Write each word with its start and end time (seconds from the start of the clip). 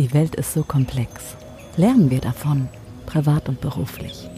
Die 0.00 0.14
Welt 0.14 0.34
ist 0.36 0.54
so 0.54 0.62
komplex. 0.62 1.36
Lernen 1.76 2.10
wir 2.10 2.22
davon, 2.22 2.70
privat 3.04 3.50
und 3.50 3.60
beruflich. 3.60 4.30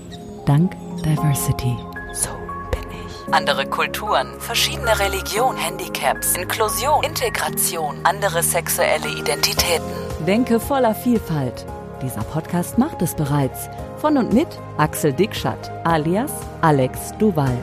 Dank 0.44 0.72
Diversity. 1.04 1.76
So 2.12 2.30
bin 2.72 2.82
ich. 2.90 3.32
Andere 3.32 3.66
Kulturen, 3.66 4.40
verschiedene 4.40 4.98
Religionen, 4.98 5.56
Handicaps, 5.56 6.36
Inklusion, 6.36 7.04
Integration, 7.04 7.94
andere 8.02 8.42
sexuelle 8.42 9.08
Identitäten. 9.16 9.86
Denke 10.26 10.58
voller 10.58 10.96
Vielfalt. 10.96 11.64
Dieser 12.02 12.24
Podcast 12.24 12.76
macht 12.76 13.00
es 13.00 13.14
bereits. 13.14 13.68
Von 13.98 14.18
und 14.18 14.32
mit 14.32 14.48
Axel 14.78 15.12
Dickschat 15.12 15.70
alias 15.86 16.32
Alex 16.62 17.12
Duval. 17.20 17.56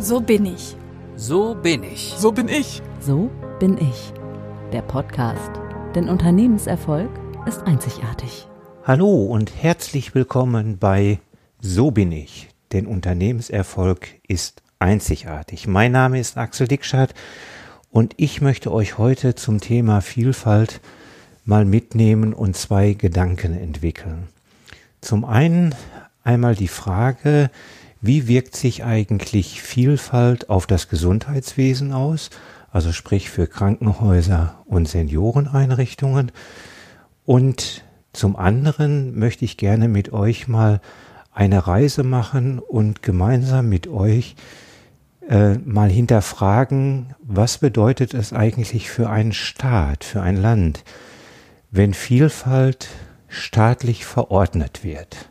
So 0.00 0.20
bin 0.20 0.44
ich. 0.44 0.76
So 1.16 1.54
bin 1.54 1.82
ich. 1.82 2.12
So 2.18 2.30
bin 2.30 2.50
ich. 2.50 2.82
So 3.00 3.30
bin 3.58 3.78
ich. 3.78 4.12
Der 4.70 4.82
Podcast. 4.82 5.63
Denn 5.94 6.08
Unternehmenserfolg 6.08 7.08
ist 7.46 7.62
einzigartig. 7.68 8.48
Hallo 8.82 9.26
und 9.26 9.52
herzlich 9.62 10.12
willkommen 10.12 10.78
bei 10.78 11.20
So 11.60 11.92
bin 11.92 12.10
ich. 12.10 12.48
Denn 12.72 12.88
Unternehmenserfolg 12.88 14.08
ist 14.26 14.60
einzigartig. 14.80 15.68
Mein 15.68 15.92
Name 15.92 16.18
ist 16.18 16.36
Axel 16.36 16.66
Dickschat 16.66 17.14
und 17.92 18.14
ich 18.16 18.40
möchte 18.40 18.72
euch 18.72 18.98
heute 18.98 19.36
zum 19.36 19.60
Thema 19.60 20.00
Vielfalt 20.00 20.80
mal 21.44 21.64
mitnehmen 21.64 22.34
und 22.34 22.56
zwei 22.56 22.94
Gedanken 22.94 23.56
entwickeln. 23.56 24.26
Zum 25.00 25.24
einen 25.24 25.76
einmal 26.24 26.56
die 26.56 26.66
Frage, 26.66 27.50
wie 28.00 28.26
wirkt 28.26 28.56
sich 28.56 28.82
eigentlich 28.82 29.62
Vielfalt 29.62 30.50
auf 30.50 30.66
das 30.66 30.88
Gesundheitswesen 30.88 31.92
aus, 31.92 32.30
also 32.74 32.90
sprich 32.90 33.30
für 33.30 33.46
Krankenhäuser 33.46 34.56
und 34.66 34.88
Senioreneinrichtungen. 34.88 36.32
Und 37.24 37.84
zum 38.12 38.34
anderen 38.34 39.16
möchte 39.16 39.44
ich 39.44 39.56
gerne 39.56 39.86
mit 39.86 40.12
euch 40.12 40.48
mal 40.48 40.80
eine 41.32 41.68
Reise 41.68 42.02
machen 42.02 42.58
und 42.58 43.00
gemeinsam 43.00 43.68
mit 43.68 43.86
euch 43.86 44.34
äh, 45.28 45.54
mal 45.58 45.88
hinterfragen, 45.88 47.14
was 47.22 47.58
bedeutet 47.58 48.12
es 48.12 48.32
eigentlich 48.32 48.90
für 48.90 49.08
einen 49.08 49.32
Staat, 49.32 50.02
für 50.02 50.20
ein 50.20 50.36
Land, 50.36 50.82
wenn 51.70 51.94
Vielfalt 51.94 52.88
staatlich 53.28 54.04
verordnet 54.04 54.82
wird. 54.82 55.28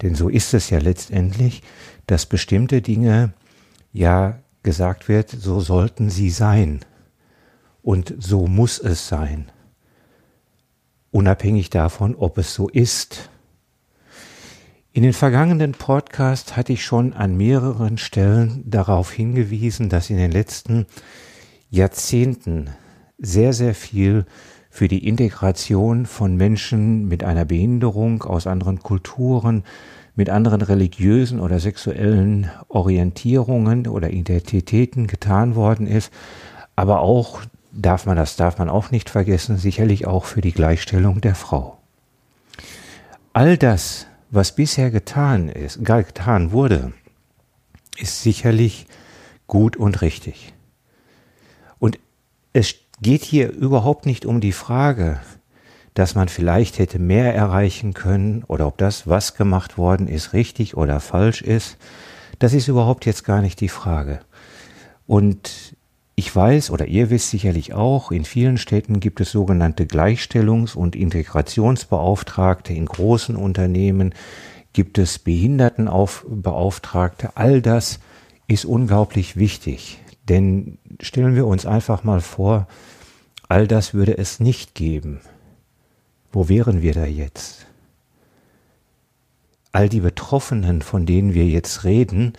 Denn 0.00 0.14
so 0.14 0.28
ist 0.28 0.54
es 0.54 0.70
ja 0.70 0.78
letztendlich, 0.78 1.62
dass 2.06 2.24
bestimmte 2.24 2.82
Dinge 2.82 3.32
ja 3.92 4.38
gesagt 4.66 5.08
wird, 5.08 5.30
so 5.30 5.60
sollten 5.60 6.10
sie 6.10 6.28
sein 6.28 6.80
und 7.82 8.14
so 8.18 8.48
muss 8.48 8.80
es 8.80 9.06
sein, 9.06 9.46
unabhängig 11.12 11.70
davon, 11.70 12.16
ob 12.16 12.36
es 12.36 12.52
so 12.52 12.68
ist. 12.68 13.30
In 14.92 15.04
den 15.04 15.12
vergangenen 15.12 15.70
Podcasts 15.70 16.56
hatte 16.56 16.72
ich 16.72 16.84
schon 16.84 17.12
an 17.12 17.36
mehreren 17.36 17.96
Stellen 17.96 18.68
darauf 18.68 19.12
hingewiesen, 19.12 19.88
dass 19.88 20.10
in 20.10 20.16
den 20.16 20.32
letzten 20.32 20.86
Jahrzehnten 21.70 22.70
sehr, 23.18 23.52
sehr 23.52 23.74
viel 23.74 24.26
für 24.68 24.88
die 24.88 25.06
Integration 25.06 26.06
von 26.06 26.34
Menschen 26.36 27.06
mit 27.06 27.22
einer 27.22 27.44
Behinderung 27.44 28.24
aus 28.24 28.48
anderen 28.48 28.80
Kulturen, 28.80 29.62
mit 30.16 30.30
anderen 30.30 30.62
religiösen 30.62 31.40
oder 31.40 31.60
sexuellen 31.60 32.50
Orientierungen 32.68 33.86
oder 33.86 34.10
Identitäten 34.10 35.06
getan 35.06 35.54
worden 35.54 35.86
ist, 35.86 36.12
aber 36.74 37.00
auch 37.00 37.42
darf 37.70 38.06
man 38.06 38.16
das 38.16 38.36
darf 38.36 38.58
man 38.58 38.70
auch 38.70 38.90
nicht 38.90 39.10
vergessen, 39.10 39.58
sicherlich 39.58 40.06
auch 40.06 40.24
für 40.24 40.40
die 40.40 40.52
Gleichstellung 40.52 41.20
der 41.20 41.34
Frau. 41.34 41.78
All 43.34 43.58
das, 43.58 44.06
was 44.30 44.54
bisher 44.54 44.90
getan 44.90 45.50
ist, 45.50 45.84
getan 45.84 46.52
wurde, 46.52 46.92
ist 47.98 48.22
sicherlich 48.22 48.86
gut 49.46 49.76
und 49.76 50.00
richtig. 50.00 50.54
Und 51.78 51.98
es 52.54 52.74
geht 53.02 53.22
hier 53.22 53.52
überhaupt 53.52 54.06
nicht 54.06 54.24
um 54.24 54.40
die 54.40 54.52
Frage, 54.52 55.20
dass 55.96 56.14
man 56.14 56.28
vielleicht 56.28 56.78
hätte 56.78 56.98
mehr 56.98 57.34
erreichen 57.34 57.94
können 57.94 58.44
oder 58.48 58.66
ob 58.66 58.76
das, 58.76 59.06
was 59.06 59.34
gemacht 59.34 59.78
worden 59.78 60.08
ist, 60.08 60.34
richtig 60.34 60.76
oder 60.76 61.00
falsch 61.00 61.40
ist. 61.40 61.78
Das 62.38 62.52
ist 62.52 62.68
überhaupt 62.68 63.06
jetzt 63.06 63.24
gar 63.24 63.40
nicht 63.40 63.62
die 63.62 63.70
Frage. 63.70 64.20
Und 65.06 65.74
ich 66.14 66.36
weiß 66.36 66.70
oder 66.70 66.84
ihr 66.84 67.08
wisst 67.08 67.30
sicherlich 67.30 67.72
auch, 67.72 68.12
in 68.12 68.26
vielen 68.26 68.58
Städten 68.58 69.00
gibt 69.00 69.22
es 69.22 69.32
sogenannte 69.32 69.84
Gleichstellungs- 69.84 70.76
und 70.76 70.94
Integrationsbeauftragte, 70.94 72.74
in 72.74 72.84
großen 72.84 73.34
Unternehmen 73.34 74.14
gibt 74.74 74.98
es 74.98 75.18
Behindertenbeauftragte. 75.18 77.30
All 77.36 77.62
das 77.62 78.00
ist 78.48 78.66
unglaublich 78.66 79.38
wichtig. 79.38 79.98
Denn 80.28 80.76
stellen 81.00 81.36
wir 81.36 81.46
uns 81.46 81.64
einfach 81.64 82.04
mal 82.04 82.20
vor, 82.20 82.68
all 83.48 83.66
das 83.66 83.94
würde 83.94 84.18
es 84.18 84.40
nicht 84.40 84.74
geben. 84.74 85.22
Wo 86.36 86.50
wären 86.50 86.82
wir 86.82 86.92
da 86.92 87.06
jetzt? 87.06 87.64
All 89.72 89.88
die 89.88 90.00
Betroffenen, 90.00 90.82
von 90.82 91.06
denen 91.06 91.32
wir 91.32 91.46
jetzt 91.46 91.84
reden, 91.84 92.34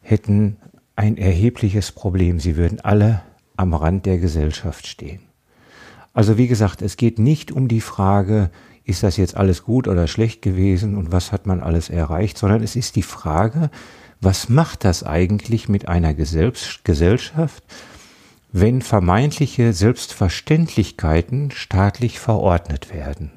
hätten 0.00 0.56
ein 0.96 1.18
erhebliches 1.18 1.92
Problem. 1.92 2.40
Sie 2.40 2.56
würden 2.56 2.80
alle 2.80 3.20
am 3.58 3.74
Rand 3.74 4.06
der 4.06 4.16
Gesellschaft 4.16 4.86
stehen. 4.86 5.20
Also 6.14 6.38
wie 6.38 6.48
gesagt, 6.48 6.80
es 6.80 6.96
geht 6.96 7.18
nicht 7.18 7.52
um 7.52 7.68
die 7.68 7.82
Frage, 7.82 8.50
ist 8.82 9.02
das 9.02 9.18
jetzt 9.18 9.36
alles 9.36 9.62
gut 9.62 9.88
oder 9.88 10.06
schlecht 10.06 10.40
gewesen 10.40 10.96
und 10.96 11.12
was 11.12 11.30
hat 11.30 11.46
man 11.46 11.60
alles 11.60 11.90
erreicht, 11.90 12.38
sondern 12.38 12.62
es 12.62 12.76
ist 12.76 12.96
die 12.96 13.02
Frage, 13.02 13.68
was 14.22 14.48
macht 14.48 14.86
das 14.86 15.02
eigentlich 15.02 15.68
mit 15.68 15.86
einer 15.86 16.14
Gesellschaft, 16.14 17.66
wenn 18.56 18.82
vermeintliche 18.82 19.72
Selbstverständlichkeiten 19.72 21.50
staatlich 21.50 22.20
verordnet 22.20 22.94
werden? 22.94 23.32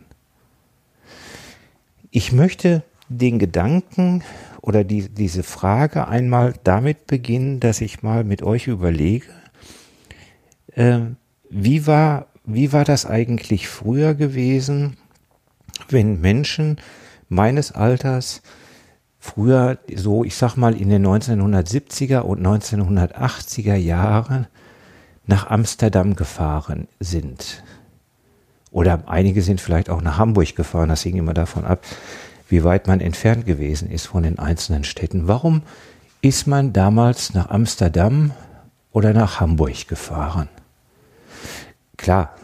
Ich 2.12 2.32
möchte 2.32 2.84
den 3.10 3.40
Gedanken 3.40 4.24
oder 4.62 4.84
die, 4.84 5.10
diese 5.10 5.42
Frage 5.42 6.08
einmal 6.08 6.54
damit 6.64 7.08
beginnen, 7.08 7.60
dass 7.60 7.82
ich 7.82 8.04
mal 8.04 8.24
mit 8.24 8.44
euch 8.44 8.68
überlege, 8.68 9.26
äh, 10.76 11.00
wie, 11.50 11.88
war, 11.88 12.28
wie 12.46 12.72
war 12.72 12.84
das 12.86 13.08
eigentlich 13.08 13.68
früher 13.68 14.14
gewesen, 14.14 14.98
wenn 15.90 16.22
Menschen 16.22 16.78
meines 17.28 17.72
Alters 17.72 18.44
früher 19.18 19.80
so, 19.96 20.24
ich 20.24 20.36
sag 20.36 20.58
mal, 20.58 20.80
in 20.80 20.90
den 20.90 21.08
1970er 21.08 22.20
und 22.20 22.46
1980er 22.46 23.76
Jahren 23.76 24.46
nach 25.28 25.50
Amsterdam 25.50 26.16
gefahren 26.16 26.88
sind. 27.00 27.64
Oder 28.72 29.04
einige 29.08 29.42
sind 29.42 29.62
vielleicht 29.62 29.90
auch 29.90 30.02
nach 30.02 30.18
Hamburg 30.18 30.56
gefahren, 30.56 30.90
das 30.90 31.04
hing 31.04 31.18
immer 31.18 31.34
davon 31.34 31.66
ab, 31.66 31.86
wie 32.50 32.64
weit 32.64 32.88
man 32.88 33.02
entfernt 33.02 33.46
gewesen 33.46 33.90
ist 33.92 34.08
von 34.08 34.24
den 34.24 34.40
einzelnen 34.40 34.84
Städten. 34.84 35.28
Warum 35.28 35.62
ist 36.22 36.48
man 36.48 36.74
damals 36.74 37.34
nach 37.34 37.50
Amsterdam 37.50 38.32
oder 38.92 39.14
nach 39.14 39.40
Hamburg 39.40 39.88
gefahren? 39.88 40.48
Klar, 41.98 42.36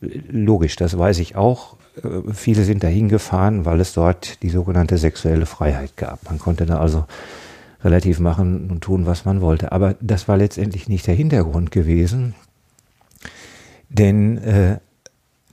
logisch, 0.00 0.76
das 0.76 0.98
weiß 0.98 1.18
ich 1.18 1.36
auch. 1.36 1.76
Äh, 2.02 2.32
viele 2.32 2.64
sind 2.64 2.82
dahin 2.82 3.08
gefahren, 3.08 3.64
weil 3.64 3.80
es 3.80 3.92
dort 3.92 4.42
die 4.42 4.50
sogenannte 4.50 4.98
sexuelle 4.98 5.46
Freiheit 5.46 5.96
gab. 5.96 6.24
Man 6.24 6.38
konnte 6.38 6.66
da 6.66 6.78
also 6.78 7.04
relativ 7.84 8.18
machen 8.18 8.70
und 8.70 8.80
tun, 8.80 9.06
was 9.06 9.24
man 9.24 9.40
wollte. 9.40 9.72
Aber 9.72 9.94
das 10.00 10.26
war 10.26 10.36
letztendlich 10.36 10.88
nicht 10.88 11.06
der 11.06 11.14
Hintergrund 11.14 11.70
gewesen. 11.70 12.34
Denn 13.88 14.38
äh, 14.38 14.78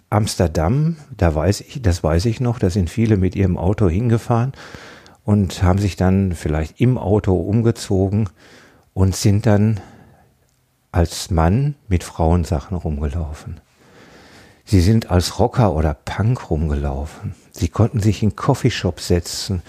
Amsterdam, 0.09 0.95
da 1.15 1.35
weiß 1.35 1.61
ich, 1.61 1.81
das 1.81 2.03
weiß 2.03 2.25
ich 2.25 2.39
noch, 2.39 2.57
da 2.57 2.69
sind 2.69 2.89
viele 2.89 3.17
mit 3.17 3.35
ihrem 3.35 3.57
Auto 3.57 3.89
hingefahren 3.89 4.53
und 5.23 5.61
haben 5.61 5.79
sich 5.79 5.95
dann 5.95 6.33
vielleicht 6.33 6.81
im 6.81 6.97
Auto 6.97 7.35
umgezogen 7.35 8.29
und 8.93 9.15
sind 9.15 9.45
dann 9.45 9.79
als 10.91 11.31
Mann 11.31 11.75
mit 11.87 12.03
Frauensachen 12.03 12.75
rumgelaufen. 12.75 13.61
Sie 14.65 14.81
sind 14.81 15.11
als 15.11 15.39
Rocker 15.39 15.73
oder 15.73 15.93
Punk 15.93 16.49
rumgelaufen. 16.49 17.35
Sie 17.51 17.67
konnten 17.67 17.99
sich 17.99 18.23
in 18.23 18.35
Coffeeshops 18.35 19.07
setzen 19.07 19.61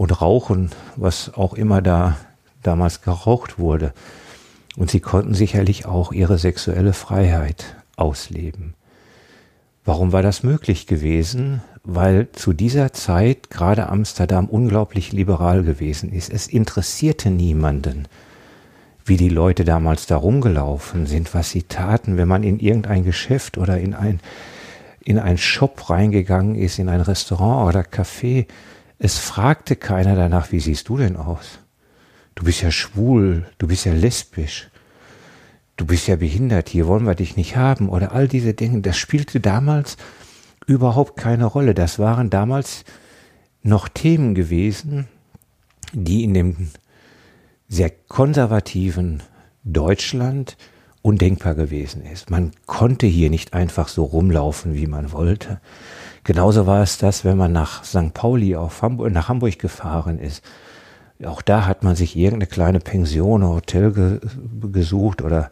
und 0.00 0.22
rauchen, 0.22 0.70
was 0.96 1.34
auch 1.34 1.52
immer 1.52 1.82
da 1.82 2.16
damals 2.62 3.02
geraucht 3.02 3.58
wurde. 3.58 3.92
Und 4.78 4.90
sie 4.90 5.00
konnten 5.00 5.34
sicherlich 5.34 5.84
auch 5.84 6.10
ihre 6.12 6.38
sexuelle 6.38 6.94
Freiheit 6.94 7.76
ausleben. 7.96 8.72
Warum 9.84 10.12
war 10.12 10.22
das 10.22 10.42
möglich 10.42 10.86
gewesen? 10.86 11.60
Weil 11.84 12.28
zu 12.32 12.54
dieser 12.54 12.94
Zeit 12.94 13.50
gerade 13.50 13.90
Amsterdam 13.90 14.46
unglaublich 14.46 15.12
liberal 15.12 15.64
gewesen 15.64 16.10
ist. 16.10 16.32
Es 16.32 16.46
interessierte 16.46 17.28
niemanden, 17.28 18.08
wie 19.04 19.18
die 19.18 19.28
Leute 19.28 19.64
damals 19.64 20.06
da 20.06 20.16
rumgelaufen 20.16 21.04
sind, 21.04 21.34
was 21.34 21.50
sie 21.50 21.64
taten, 21.64 22.16
wenn 22.16 22.28
man 22.28 22.42
in 22.42 22.58
irgendein 22.58 23.04
Geschäft 23.04 23.58
oder 23.58 23.78
in 23.78 23.92
ein 23.92 24.18
in 25.02 25.18
einen 25.18 25.38
Shop 25.38 25.90
reingegangen 25.90 26.54
ist, 26.54 26.78
in 26.78 26.88
ein 26.88 27.00
Restaurant 27.00 27.68
oder 27.68 27.80
Café, 27.80 28.46
es 29.02 29.18
fragte 29.18 29.76
keiner 29.76 30.14
danach, 30.14 30.52
wie 30.52 30.60
siehst 30.60 30.88
du 30.90 30.98
denn 30.98 31.16
aus? 31.16 31.58
Du 32.34 32.44
bist 32.44 32.60
ja 32.60 32.70
schwul, 32.70 33.46
du 33.56 33.66
bist 33.66 33.86
ja 33.86 33.94
lesbisch, 33.94 34.70
du 35.78 35.86
bist 35.86 36.06
ja 36.06 36.16
behindert, 36.16 36.68
hier 36.68 36.86
wollen 36.86 37.06
wir 37.06 37.14
dich 37.14 37.34
nicht 37.34 37.56
haben 37.56 37.88
oder 37.88 38.12
all 38.12 38.28
diese 38.28 38.52
Dinge. 38.52 38.82
Das 38.82 38.98
spielte 38.98 39.40
damals 39.40 39.96
überhaupt 40.66 41.16
keine 41.16 41.46
Rolle. 41.46 41.74
Das 41.74 41.98
waren 41.98 42.28
damals 42.28 42.84
noch 43.62 43.88
Themen 43.88 44.34
gewesen, 44.34 45.08
die 45.92 46.22
in 46.22 46.34
dem 46.34 46.68
sehr 47.68 47.90
konservativen 47.90 49.22
Deutschland 49.64 50.58
undenkbar 51.00 51.54
gewesen 51.54 52.02
ist. 52.02 52.28
Man 52.28 52.52
konnte 52.66 53.06
hier 53.06 53.30
nicht 53.30 53.54
einfach 53.54 53.88
so 53.88 54.04
rumlaufen, 54.04 54.74
wie 54.74 54.86
man 54.86 55.10
wollte. 55.12 55.62
Genauso 56.24 56.66
war 56.66 56.82
es 56.82 56.98
das, 56.98 57.24
wenn 57.24 57.38
man 57.38 57.52
nach 57.52 57.84
St. 57.84 58.12
Pauli 58.14 58.56
auf 58.56 58.82
Hamburg, 58.82 59.12
nach 59.12 59.28
Hamburg 59.28 59.58
gefahren 59.58 60.18
ist. 60.18 60.44
Auch 61.24 61.42
da 61.42 61.66
hat 61.66 61.82
man 61.82 61.96
sich 61.96 62.16
irgendeine 62.16 62.46
kleine 62.46 62.80
Pension, 62.80 63.46
Hotel 63.46 63.92
ge 63.92 64.20
gesucht 64.72 65.22
oder 65.22 65.50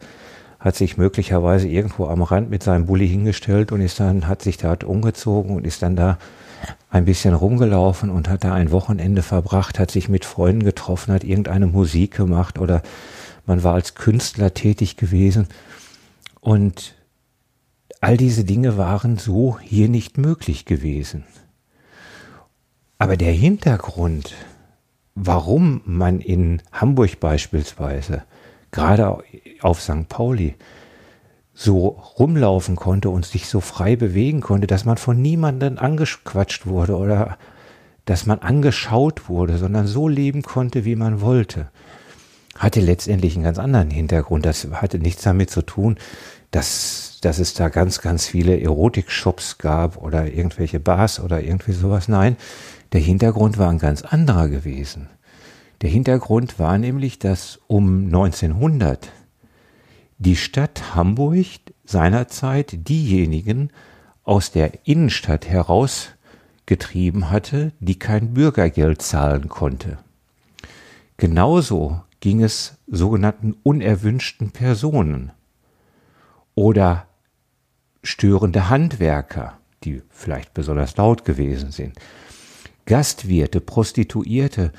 hat 0.59 0.75
sich 0.75 0.97
möglicherweise 0.97 1.67
irgendwo 1.67 2.07
am 2.07 2.21
Rand 2.21 2.49
mit 2.49 2.63
seinem 2.63 2.85
Bulli 2.85 3.07
hingestellt 3.07 3.71
und 3.71 3.81
ist 3.81 3.99
dann, 3.99 4.27
hat 4.27 4.41
sich 4.41 4.57
dort 4.57 4.83
umgezogen 4.83 5.55
und 5.55 5.65
ist 5.65 5.81
dann 5.81 5.95
da 5.95 6.17
ein 6.89 7.05
bisschen 7.05 7.33
rumgelaufen 7.33 8.09
und 8.09 8.27
hat 8.27 8.43
da 8.43 8.53
ein 8.53 8.71
Wochenende 8.71 9.21
verbracht, 9.21 9.79
hat 9.79 9.91
sich 9.91 10.09
mit 10.09 10.25
Freunden 10.25 10.63
getroffen, 10.63 11.13
hat 11.13 11.23
irgendeine 11.23 11.67
Musik 11.67 12.15
gemacht 12.15 12.59
oder 12.59 12.81
man 13.45 13.63
war 13.63 13.75
als 13.75 13.95
Künstler 13.95 14.53
tätig 14.53 14.97
gewesen. 14.97 15.47
Und 16.41 16.95
all 18.01 18.17
diese 18.17 18.43
Dinge 18.43 18.77
waren 18.77 19.17
so 19.17 19.59
hier 19.59 19.89
nicht 19.89 20.17
möglich 20.17 20.65
gewesen. 20.65 21.23
Aber 22.97 23.17
der 23.17 23.31
Hintergrund, 23.31 24.33
warum 25.15 25.81
man 25.85 26.19
in 26.19 26.61
Hamburg 26.71 27.19
beispielsweise, 27.19 28.23
gerade 28.71 29.23
auf 29.61 29.81
St. 29.81 30.07
Pauli, 30.09 30.55
so 31.53 31.87
rumlaufen 32.17 32.77
konnte 32.77 33.09
und 33.09 33.25
sich 33.25 33.47
so 33.47 33.59
frei 33.59 33.95
bewegen 33.95 34.39
konnte, 34.39 34.67
dass 34.67 34.85
man 34.85 34.97
von 34.97 35.21
niemandem 35.21 35.77
angequatscht 35.77 36.67
wurde 36.67 36.95
oder 36.95 37.37
dass 38.05 38.25
man 38.25 38.39
angeschaut 38.39 39.27
wurde, 39.27 39.57
sondern 39.57 39.85
so 39.85 40.07
leben 40.07 40.41
konnte, 40.41 40.85
wie 40.85 40.95
man 40.95 41.21
wollte, 41.21 41.69
hatte 42.57 42.79
letztendlich 42.79 43.35
einen 43.35 43.43
ganz 43.43 43.59
anderen 43.59 43.91
Hintergrund. 43.91 44.45
Das 44.45 44.67
hatte 44.71 44.99
nichts 44.99 45.23
damit 45.23 45.49
zu 45.49 45.61
tun, 45.61 45.97
dass, 46.51 47.19
dass 47.21 47.39
es 47.39 47.53
da 47.53 47.69
ganz, 47.69 48.01
ganz 48.01 48.25
viele 48.25 48.59
Erotik-Shops 48.59 49.57
gab 49.57 49.97
oder 49.97 50.31
irgendwelche 50.31 50.79
Bars 50.79 51.19
oder 51.19 51.41
irgendwie 51.41 51.73
sowas. 51.73 52.07
Nein, 52.07 52.37
der 52.91 53.01
Hintergrund 53.01 53.57
war 53.57 53.69
ein 53.69 53.77
ganz 53.77 54.01
anderer 54.01 54.47
gewesen. 54.49 55.09
Der 55.81 55.89
Hintergrund 55.89 56.59
war 56.59 56.77
nämlich, 56.77 57.19
dass 57.19 57.59
um 57.67 58.05
1900 58.05 59.11
die 60.17 60.35
Stadt 60.35 60.95
Hamburg 60.95 61.45
seinerzeit 61.85 62.87
diejenigen 62.89 63.69
aus 64.23 64.51
der 64.51 64.85
Innenstadt 64.85 65.47
herausgetrieben 65.47 67.29
hatte, 67.29 67.71
die 67.79 67.97
kein 67.97 68.33
Bürgergeld 68.33 69.01
zahlen 69.01 69.47
konnte. 69.47 69.97
Genauso 71.17 72.01
ging 72.19 72.43
es 72.43 72.77
sogenannten 72.87 73.55
unerwünschten 73.63 74.51
Personen 74.51 75.31
oder 76.59 77.05
störende 78.03 78.69
Handwerker, 78.69 79.59
die 79.85 80.01
vielleicht 80.09 80.53
besonders 80.53 80.97
laut 80.97 81.23
gewesen 81.23 81.71
sind, 81.71 81.93
Gastwirte, 82.85 83.61
Prostituierte 83.61 84.73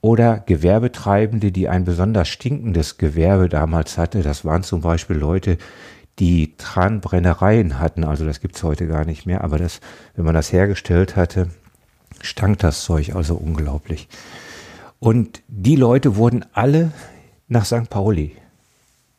oder 0.00 0.38
Gewerbetreibende, 0.38 1.50
die 1.50 1.68
ein 1.68 1.84
besonders 1.84 2.28
stinkendes 2.28 2.98
Gewerbe 2.98 3.48
damals 3.48 3.98
hatte. 3.98 4.22
Das 4.22 4.44
waren 4.44 4.62
zum 4.62 4.82
Beispiel 4.82 5.16
Leute, 5.16 5.58
die 6.20 6.54
Tranbrennereien 6.56 7.80
hatten. 7.80 8.04
Also 8.04 8.24
das 8.24 8.40
gibt's 8.40 8.62
heute 8.62 8.86
gar 8.86 9.04
nicht 9.04 9.26
mehr. 9.26 9.42
Aber 9.42 9.58
das, 9.58 9.80
wenn 10.14 10.24
man 10.24 10.34
das 10.34 10.52
hergestellt 10.52 11.16
hatte, 11.16 11.48
stank 12.20 12.60
das 12.60 12.84
Zeug 12.84 13.16
also 13.16 13.34
unglaublich. 13.34 14.06
Und 15.00 15.42
die 15.48 15.74
Leute 15.74 16.14
wurden 16.14 16.44
alle 16.52 16.92
nach 17.48 17.64
St. 17.64 17.90
Pauli 17.90 18.36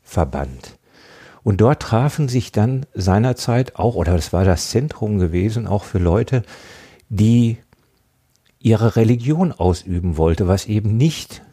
verbannt. 0.02 0.78
Und 1.46 1.62
dort 1.62 1.84
trafen 1.84 2.28
sich 2.28 2.52
dann 2.52 2.88
seinerzeit 2.96 3.76
auch, 3.76 3.94
oder 3.94 4.16
das 4.16 4.34
war 4.34 4.46
das 4.46 4.72
Zentrum 4.72 5.20
gewesen, 5.20 5.68
auch 5.68 5.84
für 5.84 6.00
Leute, 6.00 6.42
die 7.10 7.60
ihre 8.58 8.96
Religion 8.96 9.52
ausüben 9.52 10.18
wollte, 10.18 10.48
was 10.48 10.66
eben 10.66 10.98
nicht 10.98 11.44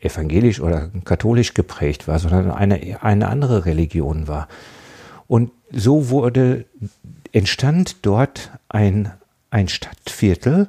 evangelisch 0.00 0.60
oder 0.60 0.88
katholisch 1.04 1.52
geprägt 1.52 2.08
war, 2.08 2.18
sondern 2.18 2.50
eine, 2.50 3.02
eine 3.02 3.28
andere 3.28 3.66
Religion 3.66 4.28
war. 4.28 4.48
Und 5.28 5.50
so 5.70 6.08
wurde, 6.08 6.64
entstand 7.32 7.96
dort 8.06 8.50
ein, 8.70 9.12
ein 9.50 9.68
Stadtviertel, 9.68 10.68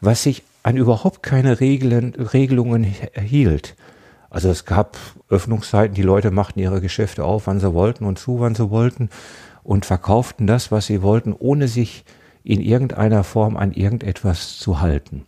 was 0.00 0.22
sich 0.22 0.44
an 0.62 0.76
überhaupt 0.76 1.24
keine 1.24 1.58
Regeln, 1.58 2.14
Regelungen 2.14 2.94
erhielt. 3.12 3.74
Also 4.34 4.48
es 4.48 4.64
gab 4.64 4.98
Öffnungszeiten, 5.28 5.94
die 5.94 6.02
Leute 6.02 6.32
machten 6.32 6.58
ihre 6.58 6.80
Geschäfte 6.80 7.22
auf, 7.22 7.46
wann 7.46 7.60
sie 7.60 7.72
wollten 7.72 8.04
und 8.04 8.18
zu, 8.18 8.40
wann 8.40 8.56
sie 8.56 8.68
wollten 8.68 9.08
und 9.62 9.86
verkauften 9.86 10.48
das, 10.48 10.72
was 10.72 10.86
sie 10.86 11.02
wollten, 11.02 11.32
ohne 11.32 11.68
sich 11.68 12.04
in 12.42 12.60
irgendeiner 12.60 13.22
Form 13.22 13.56
an 13.56 13.70
irgendetwas 13.70 14.58
zu 14.58 14.80
halten. 14.80 15.24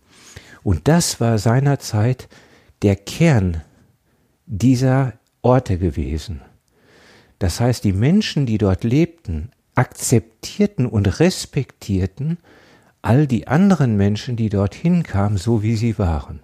Und 0.61 0.89
das 0.89 1.21
war 1.21 1.37
seinerzeit 1.37 2.27
der 2.81 2.97
Kern 2.97 3.61
dieser 4.45 5.13
Orte 5.41 5.77
gewesen. 5.77 6.41
Das 7.39 7.61
heißt, 7.61 7.85
die 7.85 7.93
Menschen, 7.93 8.45
die 8.45 8.57
dort 8.57 8.83
lebten, 8.83 9.51
akzeptierten 9.73 10.85
und 10.85 11.21
respektierten 11.21 12.39
all 13.01 13.25
die 13.25 13.47
anderen 13.47 13.95
Menschen, 13.95 14.35
die 14.35 14.49
dorthin 14.49 15.03
kamen, 15.03 15.37
so 15.37 15.63
wie 15.63 15.77
sie 15.77 15.97
waren. 15.97 16.41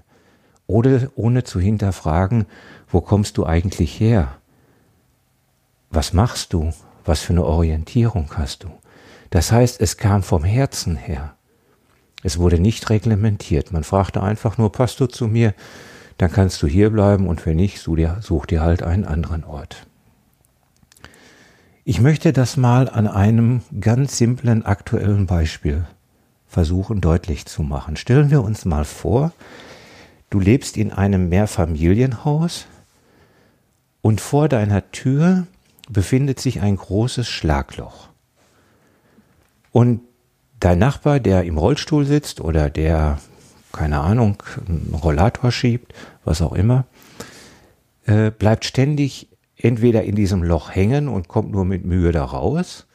Oder 0.74 1.10
ohne 1.14 1.44
zu 1.44 1.60
hinterfragen, 1.60 2.48
wo 2.90 3.00
kommst 3.00 3.38
du 3.38 3.46
eigentlich 3.46 4.00
her? 4.00 4.40
Was 5.92 6.14
machst 6.14 6.52
du? 6.52 6.74
Was 7.06 7.20
für 7.20 7.34
eine 7.34 7.46
Orientierung 7.46 8.32
hast 8.36 8.64
du? 8.64 8.70
Das 9.30 9.52
heißt, 9.52 9.80
es 9.80 9.98
kam 9.98 10.24
vom 10.24 10.44
Herzen 10.44 10.96
her. 10.96 11.36
Es 12.24 12.40
wurde 12.40 12.58
nicht 12.58 12.90
reglementiert. 12.90 13.72
Man 13.72 13.84
fragte 13.84 14.24
einfach 14.24 14.58
nur, 14.58 14.72
passt 14.72 15.00
du 15.00 15.06
zu 15.06 15.28
mir? 15.28 15.54
Dann 16.18 16.32
kannst 16.32 16.60
du 16.64 16.66
hier 16.66 16.90
bleiben 16.90 17.28
und 17.28 17.46
wenn 17.46 17.58
nicht, 17.58 17.80
such 17.80 17.98
dir, 17.98 18.18
such 18.22 18.48
dir 18.48 18.62
halt 18.62 18.82
einen 18.82 19.06
anderen 19.06 19.44
Ort. 19.44 19.86
Ich 21.84 22.02
möchte 22.02 22.34
das 22.34 22.58
mal 22.58 22.90
an 22.90 23.08
einem 23.08 23.62
ganz 23.80 24.18
simplen 24.18 24.66
aktuellen 24.66 25.28
Beispiel 25.28 25.86
versuchen 26.48 27.00
deutlich 27.00 27.46
zu 27.46 27.62
machen. 27.62 27.96
Stellen 27.96 28.32
wir 28.32 28.44
uns 28.44 28.66
mal 28.66 28.86
vor, 28.86 29.34
du 30.34 30.40
lebst 30.40 30.78
in 30.78 30.92
einem 30.92 31.30
Mehrfamilienhaus 31.30 32.66
und 34.02 34.20
vor 34.20 34.50
deiner 34.50 34.90
Tür 34.92 35.46
befindet 35.90 36.40
sich 36.40 36.60
ein 36.60 36.76
großes 36.76 37.30
Schlagloch. 37.30 38.10
Und 39.72 40.02
dein 40.60 40.80
Nachbar, 40.80 41.20
der 41.20 41.44
im 41.44 41.60
Rollstuhl 41.60 42.06
sitzt 42.06 42.42
oder 42.42 42.72
der, 42.72 43.20
keine 43.72 44.00
Ahnung, 44.00 44.42
einen 44.68 44.96
Rollator 44.96 45.52
schiebt, 45.52 45.94
was 46.26 46.42
auch 46.42 46.54
immer, 46.54 46.86
äh, 48.06 48.32
bleibt 48.32 48.66
ständig 48.66 49.28
entweder 49.56 50.04
in 50.04 50.16
diesem 50.16 50.42
Loch 50.42 50.74
hängen 50.74 51.10
und 51.10 51.28
kommt 51.28 51.52
nur 51.52 51.64
mit 51.64 51.86
Mühe 51.86 52.12
da 52.12 52.24
raus, 52.24 52.88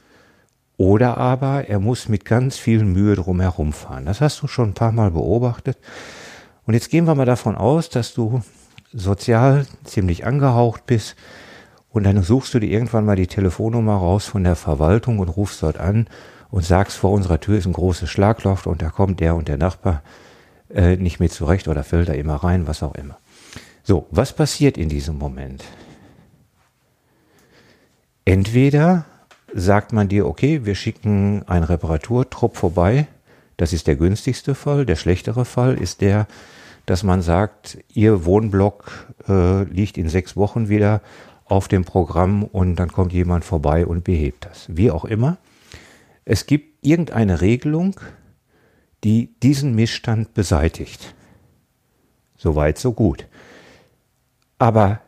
oder 0.76 1.18
aber 1.18 1.68
er 1.68 1.78
muss 1.78 2.08
mit 2.08 2.24
ganz 2.24 2.56
viel 2.56 2.84
Mühe 2.84 3.14
drumherum 3.14 3.72
fahren. 3.72 4.06
Das 4.06 4.20
hast 4.20 4.42
du 4.42 4.48
schon 4.48 4.70
ein 4.70 4.74
paar 4.74 4.92
Mal 4.92 5.12
beobachtet. 5.12 5.78
Und 6.68 6.74
jetzt 6.74 6.90
gehen 6.90 7.06
wir 7.06 7.14
mal 7.14 7.24
davon 7.24 7.56
aus, 7.56 7.88
dass 7.88 8.12
du 8.12 8.42
sozial 8.92 9.66
ziemlich 9.84 10.26
angehaucht 10.26 10.84
bist 10.84 11.16
und 11.88 12.04
dann 12.04 12.22
suchst 12.22 12.52
du 12.52 12.58
dir 12.58 12.68
irgendwann 12.68 13.06
mal 13.06 13.16
die 13.16 13.26
Telefonnummer 13.26 13.94
raus 13.94 14.26
von 14.26 14.44
der 14.44 14.54
Verwaltung 14.54 15.18
und 15.18 15.30
rufst 15.30 15.62
dort 15.62 15.78
an 15.78 16.08
und 16.50 16.66
sagst, 16.66 16.98
vor 16.98 17.12
unserer 17.12 17.40
Tür 17.40 17.56
ist 17.56 17.64
ein 17.64 17.72
großes 17.72 18.10
Schlagloch 18.10 18.66
und 18.66 18.82
da 18.82 18.90
kommt 18.90 19.20
der 19.20 19.34
und 19.34 19.48
der 19.48 19.56
Nachbar 19.56 20.02
äh, 20.68 20.96
nicht 20.98 21.20
mit 21.20 21.32
zurecht 21.32 21.68
oder 21.68 21.84
fällt 21.84 22.10
da 22.10 22.12
immer 22.12 22.34
rein, 22.34 22.66
was 22.66 22.82
auch 22.82 22.96
immer. 22.96 23.16
So, 23.82 24.06
was 24.10 24.34
passiert 24.34 24.76
in 24.76 24.90
diesem 24.90 25.16
Moment? 25.16 25.64
Entweder 28.26 29.06
sagt 29.54 29.94
man 29.94 30.08
dir, 30.08 30.26
okay, 30.26 30.66
wir 30.66 30.74
schicken 30.74 31.44
einen 31.48 31.64
Reparaturtrupp 31.64 32.58
vorbei, 32.58 33.06
das 33.58 33.74
ist 33.74 33.86
der 33.86 33.96
günstigste 33.96 34.54
Fall. 34.54 34.86
Der 34.86 34.96
schlechtere 34.96 35.44
Fall 35.44 35.74
ist 35.74 36.00
der, 36.00 36.26
dass 36.86 37.02
man 37.02 37.20
sagt, 37.20 37.78
Ihr 37.92 38.24
Wohnblock 38.24 39.12
äh, 39.28 39.64
liegt 39.64 39.98
in 39.98 40.08
sechs 40.08 40.36
Wochen 40.36 40.70
wieder 40.70 41.02
auf 41.44 41.68
dem 41.68 41.84
Programm 41.84 42.44
und 42.44 42.76
dann 42.76 42.90
kommt 42.90 43.12
jemand 43.12 43.44
vorbei 43.44 43.84
und 43.84 44.04
behebt 44.04 44.46
das. 44.46 44.66
Wie 44.68 44.90
auch 44.90 45.04
immer. 45.04 45.36
Es 46.24 46.46
gibt 46.46 46.86
irgendeine 46.86 47.40
Regelung, 47.40 47.98
die 49.04 49.34
diesen 49.42 49.74
Missstand 49.74 50.34
beseitigt. 50.34 51.14
Soweit, 52.36 52.78
so 52.78 52.92
gut. 52.92 53.26
Aber 54.58 55.00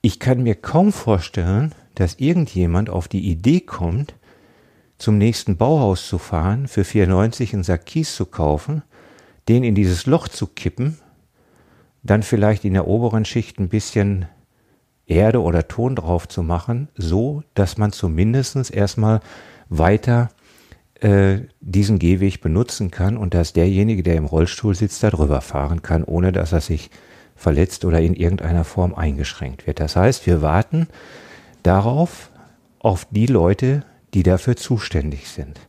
ich 0.00 0.20
kann 0.20 0.42
mir 0.42 0.54
kaum 0.54 0.92
vorstellen, 0.92 1.74
dass 1.96 2.14
irgendjemand 2.20 2.88
auf 2.88 3.08
die 3.08 3.28
Idee 3.28 3.60
kommt, 3.60 4.14
zum 4.98 5.18
nächsten 5.18 5.56
Bauhaus 5.56 6.08
zu 6.08 6.18
fahren, 6.18 6.68
für 6.68 6.82
4,90 6.82 7.54
einen 7.54 7.62
Sack 7.62 7.86
Kies 7.86 8.14
zu 8.14 8.26
kaufen, 8.26 8.82
den 9.48 9.64
in 9.64 9.74
dieses 9.74 10.06
Loch 10.06 10.28
zu 10.28 10.46
kippen, 10.46 10.98
dann 12.02 12.22
vielleicht 12.22 12.64
in 12.64 12.74
der 12.74 12.86
oberen 12.86 13.24
Schicht 13.24 13.58
ein 13.58 13.68
bisschen 13.68 14.26
Erde 15.06 15.42
oder 15.42 15.68
Ton 15.68 15.96
drauf 15.96 16.28
zu 16.28 16.42
machen, 16.42 16.88
so 16.96 17.42
dass 17.54 17.78
man 17.78 17.92
zumindest 17.92 18.70
erstmal 18.70 19.20
weiter 19.68 20.30
äh, 21.00 21.38
diesen 21.60 21.98
Gehweg 21.98 22.40
benutzen 22.40 22.90
kann 22.90 23.16
und 23.16 23.32
dass 23.32 23.52
derjenige, 23.52 24.02
der 24.02 24.16
im 24.16 24.26
Rollstuhl 24.26 24.74
sitzt, 24.74 25.02
da 25.02 25.10
drüber 25.10 25.40
fahren 25.40 25.82
kann, 25.82 26.04
ohne 26.04 26.32
dass 26.32 26.52
er 26.52 26.60
sich 26.60 26.90
verletzt 27.36 27.84
oder 27.84 28.00
in 28.00 28.14
irgendeiner 28.14 28.64
Form 28.64 28.94
eingeschränkt 28.94 29.66
wird. 29.66 29.80
Das 29.80 29.96
heißt, 29.96 30.26
wir 30.26 30.42
warten 30.42 30.88
darauf, 31.62 32.30
auf 32.80 33.06
die 33.10 33.26
Leute, 33.26 33.84
die 34.14 34.22
dafür 34.22 34.56
zuständig 34.56 35.28
sind. 35.28 35.60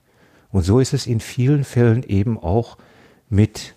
Und 0.51 0.63
so 0.63 0.79
ist 0.79 0.93
es 0.93 1.07
in 1.07 1.19
vielen 1.19 1.63
Fällen 1.63 2.03
eben 2.03 2.37
auch 2.37 2.77
mit 3.29 3.75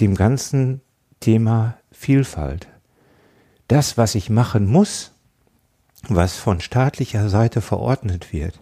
dem 0.00 0.14
ganzen 0.14 0.80
Thema 1.20 1.78
Vielfalt. 1.90 2.68
Das, 3.66 3.96
was 3.98 4.14
ich 4.14 4.30
machen 4.30 4.66
muss, 4.66 5.12
was 6.08 6.36
von 6.36 6.60
staatlicher 6.60 7.28
Seite 7.28 7.60
verordnet 7.60 8.32
wird, 8.32 8.60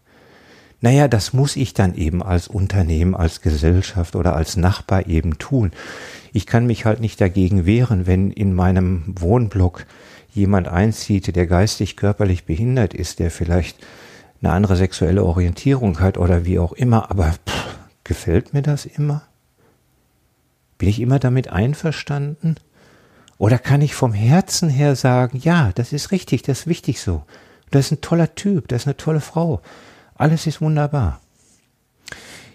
naja, 0.81 1.09
das 1.09 1.33
muss 1.33 1.57
ich 1.57 1.73
dann 1.73 1.95
eben 1.95 2.23
als 2.23 2.49
Unternehmen, 2.49 3.15
als 3.15 3.41
Gesellschaft 3.41 4.15
oder 4.15 4.37
als 4.37 4.57
Nachbar 4.57 5.07
eben 5.07 5.39
tun. 5.39 5.73
Ich 6.33 6.47
kann 6.47 6.67
mich 6.67 6.85
halt 6.85 7.01
nicht 7.01 7.21
dagegen 7.21 7.65
wehren, 7.65 8.07
wenn 8.07 8.31
in 8.31 8.55
meinem 8.55 9.15
Wohnblock 9.19 9.87
jemand 10.33 10.69
einzieht, 10.69 11.35
der 11.35 11.47
geistig, 11.47 11.97
körperlich 11.97 12.45
behindert 12.45 12.93
ist, 12.93 13.21
der 13.21 13.31
vielleicht 13.31 13.79
eine 14.43 14.53
andere 14.53 14.77
sexuelle 14.77 15.25
Orientierung 15.25 16.01
hat 16.01 16.19
oder 16.19 16.45
wie 16.45 16.59
auch 16.59 16.73
immer, 16.73 17.11
aber 17.11 17.33
pff, 17.33 17.79
gefällt 18.05 18.53
mir 18.53 18.63
das 18.63 18.87
immer? 18.87 19.23
Bin 20.79 20.89
ich 20.89 21.01
immer 21.01 21.19
damit 21.19 21.49
einverstanden? 21.49 22.57
Oder 23.39 23.59
kann 23.59 23.83
ich 23.83 23.95
vom 23.95 24.13
Herzen 24.13 24.69
her 24.69 24.97
sagen, 24.97 25.39
ja, 25.43 25.73
das 25.75 25.93
ist 25.93 26.11
richtig, 26.11 26.43
das 26.43 26.61
ist 26.61 26.67
wichtig 26.67 27.01
so. 27.01 27.25
Das 27.71 27.87
ist 27.87 27.93
ein 27.93 28.01
toller 28.01 28.35
Typ, 28.35 28.69
das 28.69 28.83
ist 28.83 28.87
eine 28.87 28.97
tolle 28.97 29.21
Frau. 29.21 29.61
Alles 30.15 30.47
ist 30.47 30.61
wunderbar. 30.61 31.21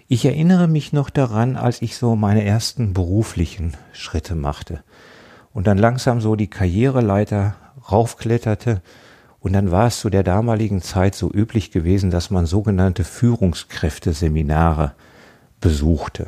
Ich 0.08 0.26
erinnere 0.26 0.68
mich 0.68 0.94
noch 0.94 1.10
daran, 1.10 1.56
als 1.56 1.82
ich 1.82 1.96
so 1.96 2.16
meine 2.16 2.44
ersten 2.44 2.94
beruflichen 2.94 3.78
Schritte 3.94 4.36
machte 4.36 4.84
und 5.54 5.68
dann 5.68 5.78
langsam 5.78 6.22
so 6.22 6.36
die 6.36 6.50
Karriereleiter 6.50 7.56
raufkletterte 7.92 8.82
und 9.42 9.54
dann 9.54 9.72
war 9.72 9.88
es 9.88 10.00
zu 10.00 10.10
der 10.10 10.24
damaligen 10.24 10.82
Zeit 10.82 11.16
so 11.16 11.32
üblich 11.32 11.72
gewesen, 11.72 12.12
dass 12.12 12.30
man 12.30 12.46
sogenannte 12.46 13.04
Führungskräfteseminare 13.04 14.94
besuchte. 15.60 16.28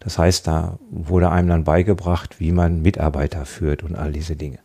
Das 0.00 0.18
heißt, 0.18 0.46
da 0.46 0.78
wurde 0.90 1.30
einem 1.30 1.48
dann 1.48 1.64
beigebracht, 1.64 2.40
wie 2.40 2.52
man 2.52 2.80
Mitarbeiter 2.80 3.44
führt 3.44 3.82
und 3.82 3.96
all 3.96 4.12
diese 4.12 4.34
Dinge. 4.34 4.58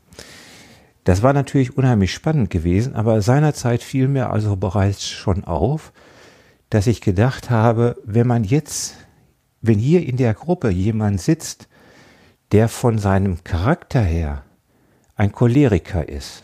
Das 1.04 1.24
war 1.24 1.34
natürlich 1.34 1.78
unheimlich 1.78 2.14
spannend 2.14 2.50
gewesen, 2.50 2.96
aber 2.96 3.22
seinerzeit 3.22 3.84
fiel 3.84 4.08
mir 4.08 4.30
also 4.30 4.56
bereits 4.56 5.10
schon 5.10 5.44
auf, 5.44 5.92
dass 6.70 6.88
ich 6.88 7.02
gedacht 7.02 7.50
habe, 7.50 7.98
wenn 8.06 8.28
man 8.28 8.46
jetzt, 8.46 8.96
wenn 9.62 9.78
hier 9.80 10.08
in 10.08 10.16
der 10.16 10.36
Gruppe 10.36 10.70
jemand 10.70 11.20
sitzt, 11.20 11.68
der 12.54 12.70
von 12.70 12.98
seinem 12.98 13.44
Charakter 13.44 14.02
her 14.02 14.44
ein 15.16 15.34
Choleriker 15.34 16.08
ist, 16.08 16.44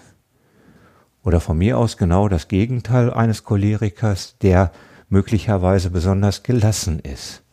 oder 1.28 1.42
von 1.42 1.58
mir 1.58 1.78
aus 1.78 1.98
genau 1.98 2.30
das 2.30 2.48
Gegenteil 2.48 3.12
eines 3.12 3.44
Cholerikers, 3.44 4.38
der 4.42 4.72
möglicherweise 5.10 5.90
besonders 5.90 6.42
gelassen 6.42 7.00
ist, 7.00 7.44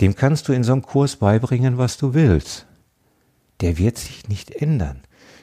dem 0.00 0.16
kannst 0.16 0.48
du 0.48 0.52
in 0.52 0.64
so 0.64 0.72
einem 0.72 0.82
Kurs 0.82 1.14
beibringen, 1.14 1.78
was 1.78 1.98
du 1.98 2.14
willst. 2.14 2.66
Der 3.60 3.78
wird 3.78 3.96
sich 3.96 4.28
nicht 4.28 4.50
ändern. 4.50 5.02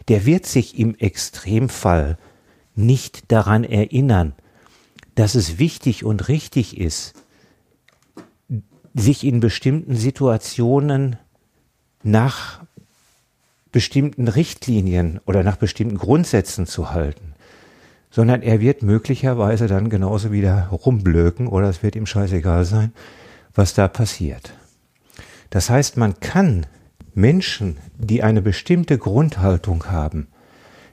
Der 0.10 0.25
wird 0.25 0.46
sich 0.46 0.77
im 0.77 0.96
Extremfall 0.96 2.17
nicht 2.75 3.32
daran 3.32 3.63
erinnern, 3.63 4.34
dass 5.15 5.34
es 5.34 5.58
wichtig 5.58 6.03
und 6.03 6.27
richtig 6.27 6.77
ist, 6.77 7.13
sich 8.93 9.24
in 9.24 9.39
bestimmten 9.39 9.96
Situationen 9.96 11.15
nach 12.03 12.60
bestimmten 13.72 14.27
Richtlinien 14.27 15.22
oder 15.25 15.43
nach 15.43 15.55
bestimmten 15.55 15.98
Grundsätzen 15.98 16.67
zu 16.67 16.91
halten, 16.91 17.32
sondern 18.13 18.43
er 18.43 18.62
wird 18.62 18.84
möglicherweise 18.84 19.65
dann 19.65 19.89
genauso 19.89 20.32
wieder 20.32 20.67
rumblöken 20.67 21.48
oder 21.48 21.67
es 21.67 21.82
wird 21.82 21.96
ihm 21.96 22.05
scheißegal 22.05 22.63
sein, 22.63 22.93
was 23.55 23.74
da 23.74 23.88
passiert. 23.88 24.53
Das 25.50 25.72
heißt, 25.72 25.98
man 25.98 26.20
kann 26.20 26.67
Menschen, 27.15 27.77
die 27.98 28.22
eine 28.22 28.43
bestimmte 28.43 29.00
Grundhaltung 29.00 29.86
haben, 29.86 30.27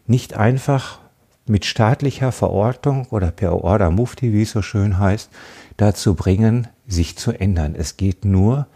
nicht 0.06 0.32
einfach 0.32 0.98
mit 1.44 1.66
staatlicher 1.66 2.32
Verordnung 2.32 3.06
oder 3.10 3.30
per 3.30 3.52
Order 3.62 3.90
Mufti, 3.90 4.32
wie 4.32 4.42
es 4.42 4.52
so 4.52 4.62
schön 4.62 4.98
heißt, 4.98 5.28
dazu 5.76 6.14
bringen, 6.14 6.68
sich 6.86 7.18
zu 7.18 7.32
ändern. 7.32 7.74
Es 7.76 7.98
geht 7.98 8.24
nur 8.24 8.66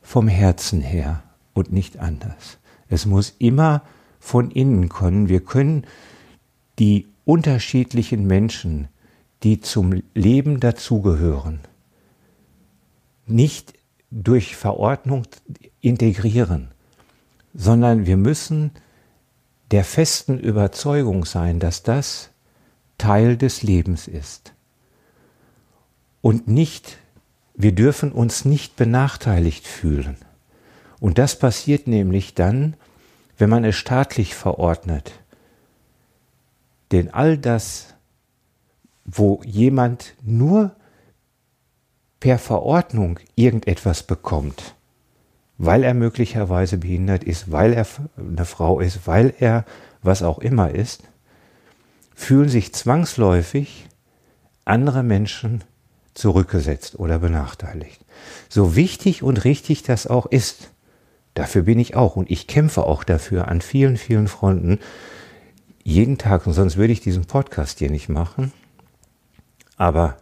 vom 0.00 0.28
Herzen 0.28 0.80
her 0.80 1.24
und 1.54 1.72
nicht 1.72 1.98
anders. 1.98 2.58
Es 2.88 3.04
muss 3.04 3.34
immer 3.40 3.82
von 4.20 4.52
innen 4.52 4.88
kommen. 4.88 5.28
Wir 5.28 5.40
können 5.40 5.86
die 6.78 7.09
unterschiedlichen 7.30 8.26
Menschen, 8.26 8.88
die 9.44 9.60
zum 9.60 10.02
Leben 10.14 10.58
dazugehören, 10.58 11.60
nicht 13.24 13.74
durch 14.10 14.56
Verordnung 14.56 15.22
integrieren, 15.80 16.72
sondern 17.54 18.04
wir 18.04 18.16
müssen 18.16 18.72
der 19.70 19.84
festen 19.84 20.40
Überzeugung 20.40 21.24
sein, 21.24 21.60
dass 21.60 21.84
das 21.84 22.30
Teil 22.98 23.36
des 23.36 23.62
Lebens 23.62 24.08
ist. 24.08 24.52
Und 26.22 26.48
nicht, 26.48 26.98
wir 27.54 27.70
dürfen 27.72 28.10
uns 28.10 28.44
nicht 28.44 28.74
benachteiligt 28.74 29.68
fühlen. 29.68 30.16
Und 30.98 31.16
das 31.18 31.38
passiert 31.38 31.86
nämlich 31.86 32.34
dann, 32.34 32.74
wenn 33.38 33.50
man 33.50 33.62
es 33.62 33.76
staatlich 33.76 34.34
verordnet. 34.34 35.12
Denn 36.92 37.12
all 37.12 37.38
das, 37.38 37.94
wo 39.04 39.40
jemand 39.44 40.14
nur 40.22 40.74
per 42.18 42.38
Verordnung 42.38 43.18
irgendetwas 43.34 44.02
bekommt, 44.02 44.74
weil 45.58 45.84
er 45.84 45.94
möglicherweise 45.94 46.78
behindert 46.78 47.24
ist, 47.24 47.50
weil 47.50 47.72
er 47.72 47.86
eine 48.16 48.44
Frau 48.44 48.80
ist, 48.80 49.06
weil 49.06 49.34
er 49.38 49.64
was 50.02 50.22
auch 50.22 50.38
immer 50.38 50.70
ist, 50.70 51.02
fühlen 52.14 52.48
sich 52.48 52.74
zwangsläufig 52.74 53.88
andere 54.64 55.02
Menschen 55.02 55.64
zurückgesetzt 56.14 56.98
oder 56.98 57.18
benachteiligt. 57.18 58.04
So 58.48 58.76
wichtig 58.76 59.22
und 59.22 59.44
richtig 59.44 59.82
das 59.82 60.06
auch 60.06 60.26
ist, 60.26 60.70
dafür 61.34 61.62
bin 61.62 61.78
ich 61.78 61.96
auch 61.96 62.16
und 62.16 62.30
ich 62.30 62.46
kämpfe 62.46 62.84
auch 62.84 63.04
dafür 63.04 63.48
an 63.48 63.60
vielen, 63.60 63.96
vielen 63.96 64.28
Fronten, 64.28 64.78
jeden 65.82 66.18
Tag, 66.18 66.46
und 66.46 66.52
sonst 66.52 66.76
würde 66.76 66.92
ich 66.92 67.00
diesen 67.00 67.24
Podcast 67.24 67.78
hier 67.78 67.90
nicht 67.90 68.08
machen. 68.08 68.52
Aber 69.76 70.16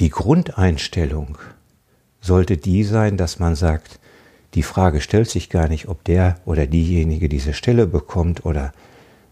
die 0.00 0.10
Grundeinstellung 0.10 1.38
sollte 2.20 2.56
die 2.56 2.84
sein, 2.84 3.16
dass 3.16 3.38
man 3.38 3.54
sagt, 3.54 3.98
die 4.54 4.62
Frage 4.62 5.00
stellt 5.00 5.30
sich 5.30 5.50
gar 5.50 5.68
nicht, 5.68 5.88
ob 5.88 6.04
der 6.04 6.36
oder 6.44 6.66
diejenige 6.66 7.28
diese 7.28 7.54
Stelle 7.54 7.86
bekommt 7.86 8.44
oder 8.44 8.72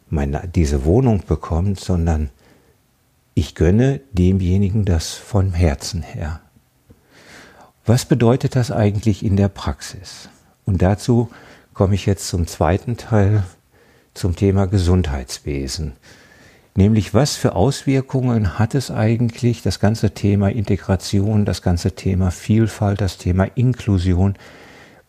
meine, 0.08 0.48
diese 0.48 0.84
Wohnung 0.84 1.22
bekommt, 1.26 1.80
sondern 1.80 2.30
ich 3.34 3.54
gönne 3.54 4.00
demjenigen 4.12 4.84
das 4.84 5.14
von 5.14 5.52
Herzen 5.52 6.02
her. 6.02 6.40
Was 7.86 8.04
bedeutet 8.04 8.56
das 8.56 8.70
eigentlich 8.70 9.24
in 9.24 9.36
der 9.36 9.48
Praxis? 9.48 10.28
Und 10.64 10.82
dazu 10.82 11.30
komme 11.74 11.94
ich 11.94 12.06
jetzt 12.06 12.28
zum 12.28 12.46
zweiten 12.46 12.96
Teil 12.96 13.44
zum 14.14 14.36
Thema 14.36 14.66
Gesundheitswesen. 14.66 15.92
Nämlich, 16.74 17.14
was 17.14 17.36
für 17.36 17.54
Auswirkungen 17.56 18.58
hat 18.58 18.74
es 18.74 18.90
eigentlich, 18.90 19.62
das 19.62 19.80
ganze 19.80 20.12
Thema 20.12 20.48
Integration, 20.48 21.44
das 21.44 21.62
ganze 21.62 21.92
Thema 21.92 22.30
Vielfalt, 22.30 23.00
das 23.00 23.18
Thema 23.18 23.44
Inklusion 23.54 24.36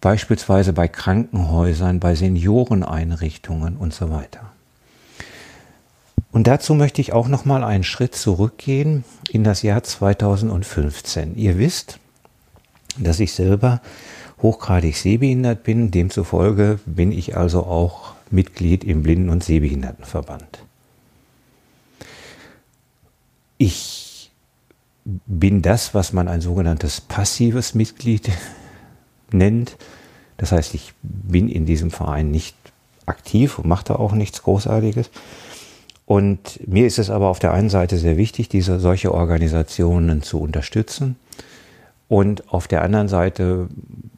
beispielsweise 0.01 0.74
bei 0.74 0.88
Krankenhäusern, 0.88 2.00
bei 2.00 2.15
Senioreneinrichtungen 2.15 3.77
und 3.77 3.93
so 3.93 4.10
weiter. 4.10 4.51
Und 6.31 6.48
dazu 6.48 6.74
möchte 6.74 7.01
ich 7.01 7.13
auch 7.13 7.27
noch 7.27 7.46
mal 7.46 7.63
einen 7.63 7.84
Schritt 7.84 8.15
zurückgehen 8.15 9.03
in 9.29 9.43
das 9.43 9.62
Jahr 9.62 9.84
2015. 9.84 11.36
Ihr 11.36 11.60
wisst, 11.60 12.00
dass 12.98 13.20
ich 13.20 13.34
selber 13.34 13.81
hochgradig 14.41 14.98
sehbehindert 14.98 15.63
bin. 15.63 15.91
Demzufolge 15.91 16.79
bin 16.86 17.12
ich 17.12 17.38
also 17.38 17.63
auch 17.63 18.13
Mitglied 18.31 18.83
im 18.83 19.03
Blinden- 19.03 19.29
und 19.29 19.43
Sehbehindertenverband. 19.43 20.63
Ich 23.57 24.31
bin 25.03 25.61
das, 25.61 25.93
was 25.93 26.13
man 26.13 26.27
ein 26.27 26.41
sogenanntes 26.41 27.01
passives 27.01 27.75
Mitglied 27.75 28.29
nennt. 29.31 29.77
Das 30.38 30.51
heißt, 30.51 30.73
ich 30.73 30.93
bin 31.01 31.50
in 31.50 31.65
diesem 31.65 31.91
Verein 31.91 32.31
nicht 32.31 32.55
aktiv 33.05 33.59
und 33.59 33.67
mache 33.67 33.85
da 33.85 33.95
auch 33.95 34.13
nichts 34.13 34.43
Großartiges. 34.43 35.09
Und 36.05 36.67
mir 36.67 36.88
ist 36.88 37.00
es 37.00 37.09
aber 37.09 37.29
auf 37.29 37.39
der 37.39 37.53
einen 37.53 37.69
Seite 37.69 37.97
sehr 37.97 38.17
wichtig, 38.17 38.50
diese 38.50 38.79
solche 38.79 39.13
Organisationen 39.13 40.21
zu 40.21 40.39
unterstützen. 40.41 41.15
Und 42.12 42.51
auf 42.53 42.68
der 42.68 42.82
anderen 42.82 43.08
Seite 43.08 43.70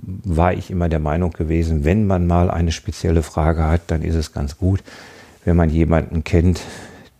war 0.01 0.51
ich 0.51 0.71
immer 0.71 0.89
der 0.89 0.97
Meinung 0.97 1.31
gewesen, 1.31 1.85
wenn 1.85 2.07
man 2.07 2.25
mal 2.25 2.49
eine 2.49 2.71
spezielle 2.71 3.21
Frage 3.21 3.65
hat, 3.65 3.81
dann 3.85 4.01
ist 4.01 4.15
es 4.15 4.33
ganz 4.33 4.57
gut, 4.57 4.81
wenn 5.45 5.55
man 5.55 5.69
jemanden 5.69 6.23
kennt, 6.23 6.61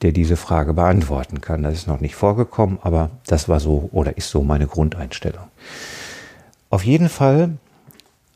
der 0.01 0.13
diese 0.13 0.35
Frage 0.35 0.73
beantworten 0.73 1.41
kann. 1.41 1.61
Das 1.61 1.75
ist 1.75 1.87
noch 1.87 1.99
nicht 1.99 2.15
vorgekommen, 2.15 2.79
aber 2.81 3.11
das 3.27 3.47
war 3.47 3.59
so 3.59 3.87
oder 3.91 4.17
ist 4.17 4.31
so 4.31 4.41
meine 4.41 4.65
Grundeinstellung. 4.65 5.43
Auf 6.71 6.83
jeden 6.83 7.09
Fall, 7.09 7.51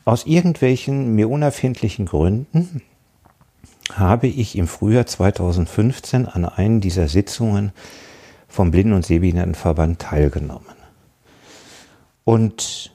aus 0.04 0.24
irgendwelchen 0.24 1.16
mir 1.16 1.28
unerfindlichen 1.28 2.06
Gründen, 2.06 2.82
habe 3.94 4.28
ich 4.28 4.56
im 4.56 4.68
Frühjahr 4.68 5.06
2015 5.06 6.26
an 6.26 6.44
einen 6.44 6.80
dieser 6.80 7.08
Sitzungen 7.08 7.72
vom 8.46 8.70
Blinden- 8.70 8.92
und 8.92 9.04
Sehbehindertenverband 9.04 9.98
teilgenommen. 9.98 10.77
Und 12.28 12.92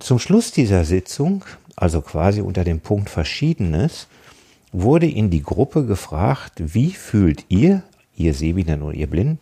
zum 0.00 0.18
Schluss 0.18 0.50
dieser 0.50 0.84
Sitzung, 0.84 1.46
also 1.76 2.02
quasi 2.02 2.42
unter 2.42 2.62
dem 2.62 2.80
Punkt 2.80 3.08
Verschiedenes, 3.08 4.06
wurde 4.70 5.08
in 5.08 5.30
die 5.30 5.42
Gruppe 5.42 5.86
gefragt, 5.86 6.52
wie 6.58 6.90
fühlt 6.90 7.46
ihr, 7.48 7.82
ihr 8.14 8.34
Sehbehinderten 8.34 8.84
und 8.84 8.96
ihr 8.96 9.06
Blinden, 9.06 9.38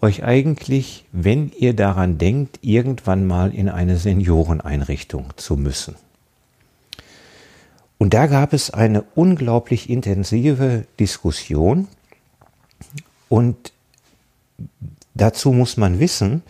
euch 0.00 0.22
eigentlich, 0.22 1.04
wenn 1.10 1.50
ihr 1.58 1.74
daran 1.74 2.18
denkt, 2.18 2.60
irgendwann 2.62 3.26
mal 3.26 3.52
in 3.52 3.68
eine 3.68 3.96
Senioreneinrichtung 3.96 5.32
zu 5.34 5.56
müssen? 5.56 5.96
Und 7.98 8.14
da 8.14 8.28
gab 8.28 8.52
es 8.52 8.70
eine 8.70 9.02
unglaublich 9.16 9.90
intensive 9.90 10.86
Diskussion. 11.00 11.88
Und 13.28 13.72
dazu 15.14 15.52
muss 15.52 15.76
man 15.76 15.98
wissen, 15.98 16.44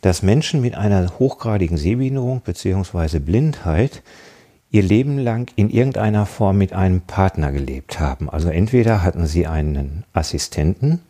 dass 0.00 0.22
Menschen 0.22 0.60
mit 0.60 0.74
einer 0.74 1.18
hochgradigen 1.18 1.76
Sehbehinderung 1.76 2.40
bzw. 2.40 3.18
Blindheit 3.18 4.02
ihr 4.70 4.82
Leben 4.82 5.18
lang 5.18 5.50
in 5.56 5.70
irgendeiner 5.70 6.26
Form 6.26 6.58
mit 6.58 6.72
einem 6.72 7.00
Partner 7.00 7.52
gelebt 7.52 7.98
haben. 7.98 8.28
Also 8.28 8.48
entweder 8.48 9.02
hatten 9.02 9.26
sie 9.26 9.46
einen 9.46 10.04
Assistenten 10.12 11.00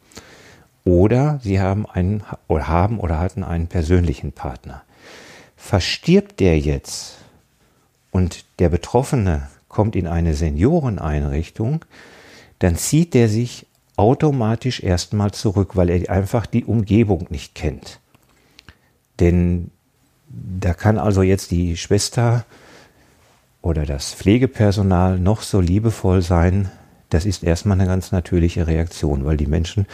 oder 0.85 1.41
sie 1.43 1.61
haben 1.61 1.85
einen 1.87 2.23
oder 2.47 2.69
haben 2.69 3.01
oder 3.01 3.19
hatten 3.19 3.43
einen 3.43 3.67
persönlichen 3.67 4.33
Partner. 4.33 4.83
Verstirbt 5.57 6.41
der 6.41 6.59
jetzt 6.59 7.19
und 8.11 8.45
der 8.61 8.69
Betroffene 8.69 9.49
kommt 9.69 9.97
in 9.97 10.07
eine 10.07 10.35
Senioreneinrichtung, 10.35 11.85
dann 12.61 12.77
zieht 12.77 13.13
der 13.15 13.29
sich 13.29 13.67
automatisch 13.97 14.83
erstmal 14.83 15.33
zurück, 15.33 15.77
weil 15.77 15.91
er 15.91 16.11
einfach 16.11 16.47
die 16.47 16.65
Umgebung 16.65 17.27
nicht 17.31 17.55
kennt. 17.55 18.01
Denn 19.21 19.71
da 20.29 20.75
kann 20.75 20.99
also 20.99 21.23
jetzt 21.23 21.51
die 21.51 21.77
Schwester 21.77 22.45
oder 23.63 23.85
das 23.87 24.15
Pflegepersonal 24.15 25.19
noch 25.19 25.43
so 25.43 25.61
liebevoll 25.61 26.23
sein, 26.23 26.71
das 27.11 27.25
ist 27.25 27.43
erstmal 27.43 27.81
eine 27.81 27.89
ganz 27.89 28.13
natürliche 28.13 28.67
Reaktion, 28.67 29.25
weil 29.25 29.37
die 29.37 29.47
Menschen 29.47 29.87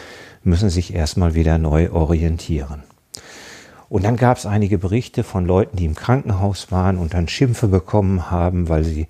müssen 0.42 0.68
sich 0.70 0.94
erstmal 0.94 1.34
wieder 1.34 1.58
neu 1.58 1.90
orientieren. 1.90 2.82
Und 3.88 4.04
dann 4.04 4.16
gab 4.16 4.38
es 4.38 4.46
einige 4.46 4.78
Berichte 4.78 5.22
von 5.22 5.46
Leuten, 5.46 5.76
die 5.76 5.84
im 5.84 5.94
Krankenhaus 5.94 6.72
waren 6.72 6.98
und 6.98 7.14
dann 7.14 7.28
Schimpfe 7.28 7.68
bekommen 7.68 8.30
haben, 8.30 8.68
weil 8.68 8.82
sie 8.82 9.06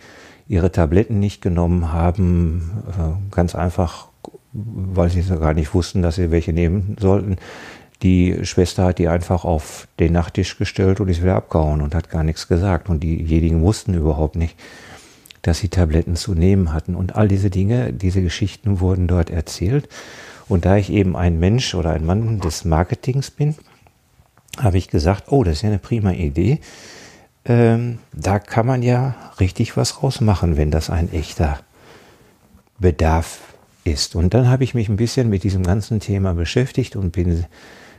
ihre 0.47 0.71
Tabletten 0.71 1.19
nicht 1.19 1.41
genommen 1.41 1.93
haben, 1.93 2.83
äh, 2.89 3.35
ganz 3.35 3.55
einfach, 3.55 4.09
weil 4.53 5.09
sie 5.09 5.23
gar 5.23 5.55
nicht 5.55 5.73
wussten, 5.73 6.03
dass 6.03 6.17
sie 6.17 6.31
welche 6.31 6.53
nehmen 6.53 6.97
sollten. 7.01 7.37
Die 8.05 8.45
Schwester 8.45 8.85
hat 8.85 8.99
die 8.99 9.09
einfach 9.09 9.47
auf 9.47 9.89
den 9.99 10.13
Nachttisch 10.13 10.59
gestellt 10.59 11.01
und 11.01 11.09
ist 11.09 11.23
wieder 11.23 11.37
abgehauen 11.37 11.81
und 11.81 11.95
hat 11.95 12.11
gar 12.11 12.23
nichts 12.23 12.49
gesagt. 12.49 12.91
Und 12.91 13.03
diejenigen 13.03 13.63
wussten 13.63 13.95
überhaupt 13.95 14.37
nicht, 14.37 14.57
dass 15.41 15.61
sie 15.61 15.71
Tabletten 15.71 16.15
zu 16.15 16.35
nehmen 16.35 16.75
hatten. 16.75 16.97
Und 16.97 17.17
all 17.17 17.29
diese 17.29 17.49
Dinge, 17.49 17.95
diese 17.95 18.21
Geschichten 18.21 18.81
wurden 18.81 19.09
dort 19.09 19.31
erzählt. 19.31 19.89
Und 20.49 20.67
da 20.67 20.77
ich 20.77 20.93
eben 20.93 21.17
ein 21.17 21.41
Mensch 21.41 21.75
oder 21.75 21.93
ein 21.95 22.05
Mann 22.05 22.41
des 22.41 22.67
Marketings 22.67 23.31
bin, 23.31 23.55
habe 24.59 24.77
ich 24.77 24.89
gesagt, 24.89 25.33
oh, 25.33 25.43
das 25.43 25.55
ist 25.55 25.63
ja 25.63 25.71
eine 25.71 25.79
prima 25.79 26.13
Idee. 26.13 26.61
Ähm, 27.47 28.01
da 28.13 28.39
kann 28.39 28.67
man 28.67 28.83
ja 28.83 29.15
richtig 29.41 29.79
was 29.79 30.03
rausmachen, 30.03 30.59
wenn 30.59 30.71
das 30.71 30.91
ein 30.91 31.11
echter 31.11 31.59
Bedarf 32.79 33.41
ist. 33.85 34.15
Und 34.15 34.35
dann 34.35 34.51
habe 34.51 34.63
ich 34.63 34.75
mich 34.75 34.91
ein 34.91 34.97
bisschen 34.97 35.31
mit 35.31 35.43
diesem 35.43 35.63
ganzen 35.63 36.01
Thema 36.01 36.35
beschäftigt 36.35 36.97
und 36.97 37.13
bin 37.13 37.47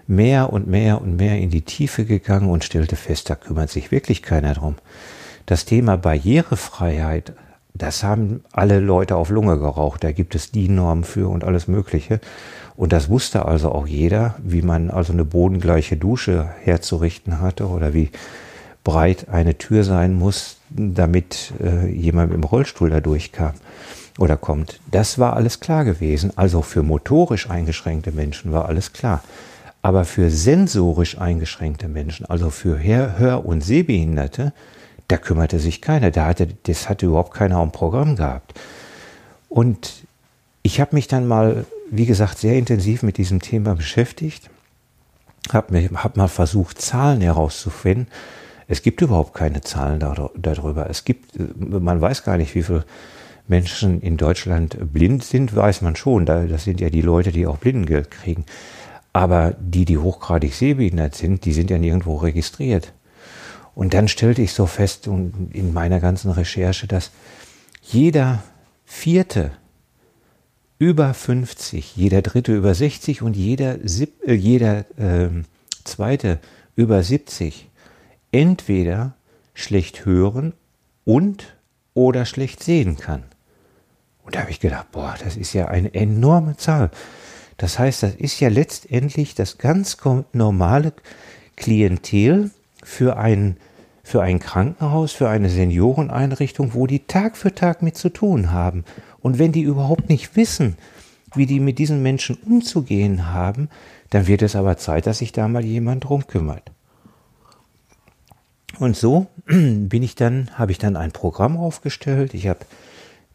mehr 0.08 0.52
und 0.52 0.68
mehr 0.68 1.02
und 1.02 1.16
mehr 1.16 1.40
in 1.40 1.50
die 1.50 1.64
Tiefe 1.64 2.06
gegangen 2.06 2.50
und 2.50 2.64
stellte 2.64 2.96
fest, 2.96 3.30
da 3.30 3.36
kümmert 3.36 3.70
sich 3.70 3.92
wirklich 3.92 4.22
keiner 4.22 4.54
drum. 4.54 4.76
Das 5.46 5.66
Thema 5.66 5.98
Barrierefreiheit, 5.98 7.34
das 7.74 8.04
haben 8.04 8.44
alle 8.52 8.80
Leute 8.80 9.16
auf 9.16 9.30
Lunge 9.30 9.60
geraucht. 9.60 10.04
Da 10.04 10.12
gibt 10.12 10.34
es 10.34 10.52
die 10.52 10.70
Normen 10.70 11.04
für 11.04 11.30
und 11.30 11.44
alles 11.44 11.68
Mögliche. 11.68 12.20
Und 12.76 12.94
das 12.94 13.10
wusste 13.10 13.46
also 13.46 13.72
auch 13.72 13.88
jeder, 13.88 14.36
wie 14.44 14.62
man 14.62 14.90
also 14.90 15.14
eine 15.14 15.26
bodengleiche 15.26 15.98
Dusche 15.98 16.50
herzurichten 16.64 17.42
hatte 17.42 17.68
oder 17.68 17.94
wie 17.94 18.10
breit 18.84 19.30
eine 19.30 19.58
Tür 19.58 19.84
sein 19.84 20.14
muss, 20.14 20.58
damit 20.70 21.54
äh, 21.62 21.88
jemand 21.90 22.34
im 22.34 22.44
Rollstuhl 22.44 22.90
da 22.90 23.02
durchkam 23.02 23.54
oder 24.20 24.38
kommt. 24.38 24.80
Das 24.92 25.20
war 25.20 25.36
alles 25.36 25.60
klar 25.60 25.86
gewesen. 25.86 26.32
Also 26.36 26.62
für 26.62 26.84
motorisch 26.84 27.50
eingeschränkte 27.50 28.12
Menschen 28.12 28.52
war 28.52 28.68
alles 28.68 28.94
klar. 28.94 29.22
Aber 29.86 30.04
für 30.04 30.32
sensorisch 30.32 31.20
eingeschränkte 31.20 31.88
Menschen, 31.88 32.26
also 32.26 32.50
für 32.50 32.80
Hör- 32.82 33.46
und 33.46 33.62
Sehbehinderte, 33.62 34.52
da 35.08 35.18
kümmerte 35.18 35.60
sich 35.60 35.80
keiner. 35.80 36.10
Da 36.10 36.26
hatte, 36.26 36.48
das 36.64 36.90
hatte 36.90 37.06
überhaupt 37.06 37.36
keiner 37.36 37.58
am 37.58 37.72
Programm 37.72 38.16
gehabt. 38.16 38.60
Und 39.48 40.08
ich 40.64 40.82
habe 40.82 40.96
mich 40.96 41.08
dann 41.08 41.28
mal, 41.28 41.68
wie 41.92 42.08
gesagt, 42.08 42.40
sehr 42.40 42.58
intensiv 42.58 43.04
mit 43.04 43.18
diesem 43.18 43.44
Thema 43.44 43.76
beschäftigt, 43.76 44.50
habe 45.54 45.88
hab 45.94 46.18
mal 46.18 46.30
versucht, 46.30 46.82
Zahlen 46.82 47.22
herauszufinden. 47.22 48.08
Es 48.68 48.82
gibt 48.82 49.02
überhaupt 49.02 49.36
keine 49.36 49.62
Zahlen 49.62 50.00
darüber. 50.00 50.90
Es 50.90 51.06
gibt, 51.06 51.36
man 51.60 52.02
weiß 52.02 52.24
gar 52.24 52.38
nicht, 52.38 52.56
wie 52.56 52.64
viele 52.64 52.86
Menschen 53.48 54.02
in 54.02 54.18
Deutschland 54.18 54.78
blind 54.92 55.24
sind, 55.24 55.56
weiß 55.56 55.84
man 55.84 55.96
schon. 55.96 56.26
Das 56.26 56.64
sind 56.64 56.82
ja 56.82 56.90
die 56.90 57.04
Leute, 57.04 57.32
die 57.32 57.46
auch 57.46 57.60
Blindengeld 57.60 58.10
kriegen. 58.10 58.46
Aber 59.16 59.56
die, 59.62 59.86
die 59.86 59.98
hochgradig 59.98 60.54
sehbehindert 60.54 61.16
sind, 61.16 61.46
die 61.46 61.54
sind 61.54 61.70
ja 61.70 61.78
nirgendwo 61.78 62.18
registriert. 62.18 62.92
Und 63.74 63.94
dann 63.94 64.10
stellte 64.10 64.42
ich 64.42 64.52
so 64.52 64.66
fest 64.66 65.08
in 65.08 65.72
meiner 65.72 66.02
ganzen 66.02 66.32
Recherche, 66.32 66.86
dass 66.86 67.12
jeder 67.82 68.44
vierte 68.84 69.52
über 70.80 71.14
50, 71.14 71.96
jeder 71.96 72.22
dritte 72.24 72.54
über 72.54 72.76
60 72.76 73.22
und 73.22 73.38
jeder, 73.38 73.78
äh, 74.28 74.34
jeder 74.34 74.80
äh, 75.00 75.30
zweite 75.86 76.40
über 76.76 77.02
70 77.02 77.70
entweder 78.34 79.14
schlecht 79.54 80.04
hören 80.04 80.52
und 81.06 81.56
oder 81.94 82.26
schlecht 82.26 82.62
sehen 82.62 82.98
kann. 82.98 83.24
Und 84.26 84.36
da 84.36 84.42
habe 84.42 84.52
ich 84.52 84.60
gedacht, 84.60 84.92
boah, 84.92 85.16
das 85.24 85.38
ist 85.38 85.54
ja 85.54 85.70
eine 85.70 85.94
enorme 85.94 86.58
Zahl. 86.58 86.92
Das 87.58 87.80
heißt, 87.80 88.04
das 88.04 88.16
ist 88.16 88.40
ja 88.40 88.50
letztendlich 88.50 89.36
das 89.36 89.58
ganz 89.58 89.98
normale 90.34 90.94
Klientel 91.56 92.52
für 92.84 93.18
ein, 93.18 93.58
für 94.04 94.22
ein 94.22 94.40
Krankenhaus, 94.40 95.14
für 95.14 95.30
eine 95.30 95.50
Senioreneinrichtung, 95.50 96.74
wo 96.74 96.86
die 96.86 97.08
Tag 97.08 97.38
für 97.38 97.56
Tag 97.56 97.82
mit 97.82 97.98
zu 97.98 98.10
tun 98.10 98.52
haben. 98.52 98.84
Und 99.22 99.40
wenn 99.40 99.52
die 99.52 99.62
überhaupt 99.62 100.10
nicht 100.10 100.36
wissen, 100.36 100.78
wie 101.34 101.46
die 101.46 101.60
mit 101.60 101.80
diesen 101.80 102.04
Menschen 102.04 102.38
umzugehen 102.46 103.32
haben, 103.32 103.70
dann 104.10 104.28
wird 104.28 104.42
es 104.42 104.56
aber 104.56 104.78
Zeit, 104.78 105.08
dass 105.08 105.20
sich 105.20 105.32
da 105.32 105.48
mal 105.48 105.66
jemand 105.66 106.04
drum 106.04 106.28
kümmert. 106.28 106.72
Und 108.80 108.96
so 108.98 109.28
bin 109.46 110.04
ich 110.04 110.16
dann, 110.16 110.50
habe 110.56 110.72
ich 110.72 110.78
dann 110.78 110.96
ein 110.96 111.12
Programm 111.12 111.58
aufgestellt. 111.58 112.34
Ich 112.34 112.48
habe 112.48 112.60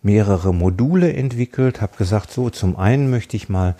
mehrere 0.02 0.54
Module 0.54 1.12
entwickelt, 1.12 1.80
habe 1.80 1.96
gesagt, 1.96 2.30
so 2.30 2.50
zum 2.50 2.76
einen 2.76 3.10
möchte 3.10 3.36
ich 3.36 3.48
mal 3.48 3.74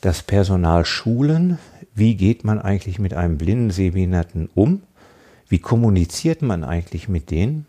das 0.00 0.22
Personal 0.22 0.84
schulen. 0.84 1.58
Wie 1.94 2.16
geht 2.16 2.44
man 2.44 2.60
eigentlich 2.60 2.98
mit 2.98 3.14
einem 3.14 3.38
blinden 3.38 3.70
Sehbehinderten 3.70 4.48
um? 4.54 4.82
Wie 5.48 5.58
kommuniziert 5.58 6.42
man 6.42 6.64
eigentlich 6.64 7.08
mit 7.08 7.30
denen? 7.30 7.66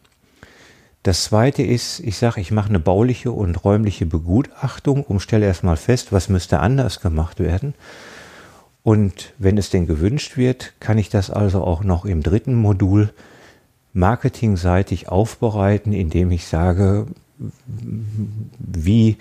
Das 1.03 1.23
zweite 1.23 1.63
ist, 1.63 2.01
ich 2.01 2.17
sage, 2.17 2.41
ich 2.41 2.51
mache 2.51 2.69
eine 2.69 2.79
bauliche 2.79 3.31
und 3.31 3.63
räumliche 3.63 4.05
Begutachtung 4.05 5.03
und 5.03 5.21
stelle 5.21 5.45
erstmal 5.45 5.77
fest, 5.77 6.11
was 6.11 6.27
müsste 6.27 6.59
anders 6.59 6.99
gemacht 6.99 7.39
werden. 7.39 7.75
Und 8.83 9.33
wenn 9.37 9.57
es 9.57 9.69
denn 9.69 9.85
gewünscht 9.85 10.37
wird, 10.37 10.73
kann 10.79 10.97
ich 10.97 11.09
das 11.09 11.29
also 11.29 11.63
auch 11.63 11.83
noch 11.83 12.05
im 12.05 12.23
dritten 12.23 12.55
Modul 12.55 13.13
marketingseitig 13.93 15.09
aufbereiten, 15.09 15.93
indem 15.93 16.31
ich 16.31 16.45
sage, 16.45 17.07
wie, 18.57 19.17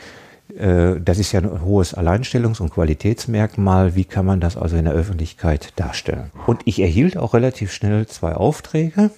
das 0.48 1.18
ist 1.18 1.32
ja 1.32 1.40
ein 1.40 1.62
hohes 1.62 1.96
Alleinstellungs- 1.96 2.60
und 2.60 2.70
Qualitätsmerkmal, 2.70 3.94
wie 3.94 4.04
kann 4.04 4.24
man 4.24 4.40
das 4.40 4.56
also 4.56 4.76
in 4.76 4.84
der 4.84 4.94
Öffentlichkeit 4.94 5.72
darstellen. 5.76 6.30
Und 6.46 6.62
ich 6.64 6.80
erhielt 6.80 7.16
auch 7.16 7.34
relativ 7.34 7.72
schnell 7.72 8.06
zwei 8.06 8.34
Aufträge 8.34 9.10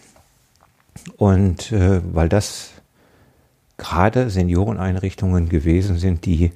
und 1.17 1.73
äh, 1.73 2.01
weil 2.13 2.29
das 2.29 2.71
gerade 3.77 4.31
Senioreneinrichtungen 4.31 5.49
gewesen 5.49 5.99
sind, 5.99 6.27
die 6.27 6.53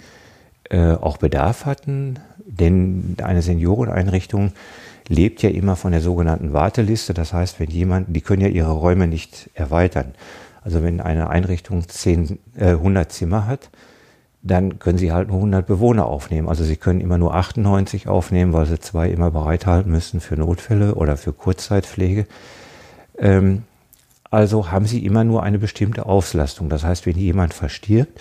äh, 0.70 0.92
auch 0.92 1.18
Bedarf 1.18 1.64
hatten, 1.64 2.18
denn 2.44 3.16
eine 3.22 3.42
Senioreneinrichtung 3.42 4.52
lebt 5.08 5.42
ja 5.42 5.50
immer 5.50 5.76
von 5.76 5.92
der 5.92 6.00
sogenannten 6.00 6.52
Warteliste. 6.52 7.14
Das 7.14 7.32
heißt, 7.32 7.60
wenn 7.60 7.70
jemand, 7.70 8.14
die 8.14 8.20
können 8.20 8.42
ja 8.42 8.48
ihre 8.48 8.72
Räume 8.72 9.06
nicht 9.06 9.50
erweitern. 9.54 10.14
Also 10.62 10.82
wenn 10.82 11.00
eine 11.00 11.30
Einrichtung 11.30 11.88
10, 11.88 12.38
äh, 12.56 12.70
100 12.70 13.12
Zimmer 13.12 13.46
hat, 13.46 13.70
dann 14.42 14.80
können 14.80 14.98
sie 14.98 15.12
halt 15.12 15.28
nur 15.28 15.36
100 15.36 15.66
Bewohner 15.66 16.06
aufnehmen. 16.06 16.48
Also 16.48 16.64
sie 16.64 16.76
können 16.76 17.00
immer 17.00 17.16
nur 17.16 17.34
98 17.34 18.08
aufnehmen, 18.08 18.52
weil 18.52 18.66
sie 18.66 18.80
zwei 18.80 19.08
immer 19.08 19.30
bereithalten 19.30 19.90
müssen 19.90 20.20
für 20.20 20.36
Notfälle 20.36 20.96
oder 20.96 21.16
für 21.16 21.32
Kurzzeitpflege. 21.32 22.26
Ähm, 23.18 23.62
also 24.30 24.72
haben 24.72 24.86
sie 24.86 25.04
immer 25.04 25.22
nur 25.22 25.42
eine 25.42 25.58
bestimmte 25.58 26.06
Auslastung. 26.06 26.68
Das 26.68 26.82
heißt, 26.82 27.06
wenn 27.06 27.16
jemand 27.16 27.54
verstirbt, 27.54 28.20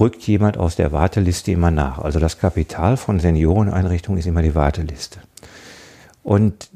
rückt 0.00 0.22
jemand 0.22 0.56
aus 0.56 0.76
der 0.76 0.92
Warteliste 0.92 1.52
immer 1.52 1.70
nach. 1.70 1.98
Also 1.98 2.20
das 2.20 2.38
Kapital 2.38 2.96
von 2.96 3.20
Senioreneinrichtungen 3.20 4.18
ist 4.18 4.26
immer 4.26 4.42
die 4.42 4.54
Warteliste. 4.54 5.18
Und 6.22 6.70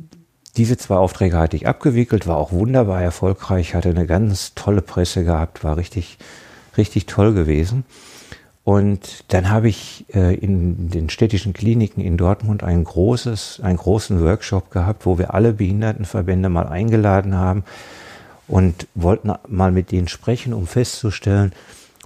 diese 0.58 0.76
zwei 0.76 0.96
Aufträge 0.96 1.38
hatte 1.38 1.56
ich 1.56 1.66
abgewickelt, 1.66 2.26
war 2.26 2.36
auch 2.36 2.52
wunderbar 2.52 3.00
erfolgreich, 3.00 3.74
hatte 3.74 3.88
eine 3.90 4.06
ganz 4.06 4.54
tolle 4.54 4.82
Presse 4.82 5.24
gehabt, 5.24 5.64
war 5.64 5.76
richtig, 5.76 6.18
richtig 6.76 7.06
toll 7.06 7.32
gewesen. 7.32 7.84
Und 8.68 9.24
dann 9.28 9.48
habe 9.48 9.70
ich 9.70 10.04
äh, 10.12 10.34
in 10.34 10.90
den 10.90 11.08
städtischen 11.08 11.54
Kliniken 11.54 12.02
in 12.02 12.18
Dortmund 12.18 12.62
ein 12.62 12.84
großes, 12.84 13.60
einen 13.62 13.78
großen 13.78 14.20
Workshop 14.20 14.70
gehabt, 14.70 15.06
wo 15.06 15.16
wir 15.16 15.32
alle 15.32 15.54
Behindertenverbände 15.54 16.50
mal 16.50 16.68
eingeladen 16.68 17.34
haben 17.34 17.64
und 18.46 18.86
wollten 18.94 19.32
mal 19.48 19.72
mit 19.72 19.90
denen 19.90 20.06
sprechen, 20.06 20.52
um 20.52 20.66
festzustellen, 20.66 21.54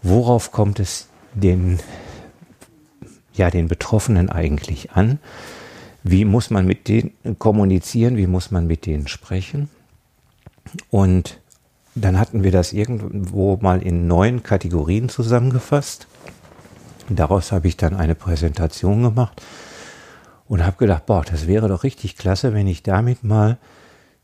worauf 0.05 0.53
kommt 0.53 0.79
es 0.79 1.09
den, 1.35 1.81
ja, 3.35 3.51
den 3.51 3.67
Betroffenen 3.67 4.31
eigentlich 4.31 4.93
an? 4.93 5.19
Wie 6.05 6.25
muss 6.25 6.51
man 6.51 6.65
mit 6.65 6.87
denen 6.87 7.13
kommunizieren? 7.41 8.17
Wie 8.17 8.29
muss 8.29 8.53
man 8.53 8.69
mit 8.69 8.87
denen 8.87 9.09
sprechen? 9.09 9.69
Und 10.91 11.41
dann 11.97 12.21
hatten 12.21 12.45
wir 12.45 12.53
das 12.53 12.73
irgendwo 12.73 13.59
mal 13.61 13.83
in 13.83 14.07
neun 14.07 14.45
Kategorien 14.45 15.09
zusammengefasst. 15.09 16.07
Daraus 17.09 17.53
habe 17.53 17.69
ich 17.69 17.77
dann 17.77 17.95
eine 17.95 18.15
Präsentation 18.15 19.03
gemacht 19.03 19.43
und 20.49 20.65
habe 20.65 20.77
gedacht, 20.77 21.07
boah, 21.07 21.25
das 21.25 21.47
wäre 21.47 21.69
doch 21.69 21.85
richtig 21.85 22.17
klasse, 22.17 22.53
wenn 22.55 22.67
ich 22.67 22.83
damit 22.83 23.25
mal 23.25 23.59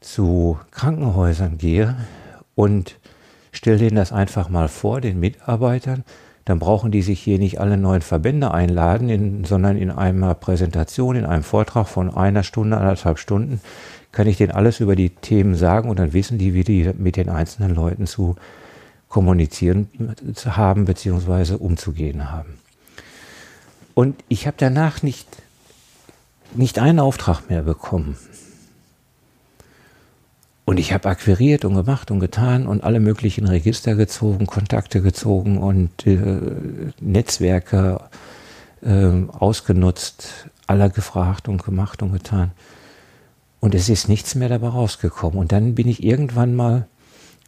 zu 0.00 0.58
Krankenhäusern 0.70 1.58
gehe 1.58 1.96
und 2.54 2.96
stelle 3.52 3.78
denen 3.78 3.96
das 3.96 4.12
einfach 4.12 4.48
mal 4.48 4.68
vor, 4.68 5.00
den 5.00 5.20
Mitarbeitern, 5.20 6.04
dann 6.44 6.58
brauchen 6.58 6.90
die 6.90 7.02
sich 7.02 7.20
hier 7.20 7.38
nicht 7.38 7.60
alle 7.60 7.76
neuen 7.76 8.00
Verbände 8.00 8.52
einladen, 8.52 9.10
in, 9.10 9.44
sondern 9.44 9.76
in 9.76 9.90
einer 9.90 10.34
Präsentation, 10.34 11.16
in 11.16 11.26
einem 11.26 11.42
Vortrag 11.42 11.88
von 11.88 12.14
einer 12.14 12.42
Stunde, 12.42 12.78
anderthalb 12.78 13.18
Stunden, 13.18 13.60
kann 14.12 14.26
ich 14.26 14.38
denen 14.38 14.52
alles 14.52 14.80
über 14.80 14.96
die 14.96 15.10
Themen 15.10 15.54
sagen 15.54 15.90
und 15.90 15.98
dann 15.98 16.14
wissen 16.14 16.38
die, 16.38 16.54
wie 16.54 16.64
die 16.64 16.90
mit 16.96 17.16
den 17.16 17.28
einzelnen 17.28 17.74
Leuten 17.74 18.06
zu 18.06 18.36
kommunizieren 19.08 19.88
haben, 20.46 20.84
beziehungsweise 20.84 21.58
umzugehen 21.58 22.30
haben. 22.30 22.57
Und 23.98 24.14
ich 24.28 24.46
habe 24.46 24.54
danach 24.56 25.02
nicht, 25.02 25.26
nicht 26.54 26.78
einen 26.78 27.00
Auftrag 27.00 27.50
mehr 27.50 27.62
bekommen. 27.62 28.16
Und 30.64 30.78
ich 30.78 30.92
habe 30.92 31.08
akquiriert 31.08 31.64
und 31.64 31.74
gemacht 31.74 32.12
und 32.12 32.20
getan 32.20 32.68
und 32.68 32.84
alle 32.84 33.00
möglichen 33.00 33.48
Register 33.48 33.96
gezogen, 33.96 34.46
Kontakte 34.46 35.02
gezogen 35.02 35.58
und 35.58 36.06
äh, 36.06 36.38
Netzwerke 37.00 38.02
äh, 38.82 39.10
ausgenutzt, 39.32 40.48
aller 40.68 40.90
gefragt 40.90 41.48
und 41.48 41.64
gemacht 41.64 42.00
und 42.00 42.12
getan. 42.12 42.52
Und 43.58 43.74
es 43.74 43.88
ist 43.88 44.08
nichts 44.08 44.36
mehr 44.36 44.48
dabei 44.48 44.68
rausgekommen. 44.68 45.40
Und 45.40 45.50
dann 45.50 45.74
bin 45.74 45.88
ich 45.88 46.04
irgendwann 46.04 46.54
mal 46.54 46.86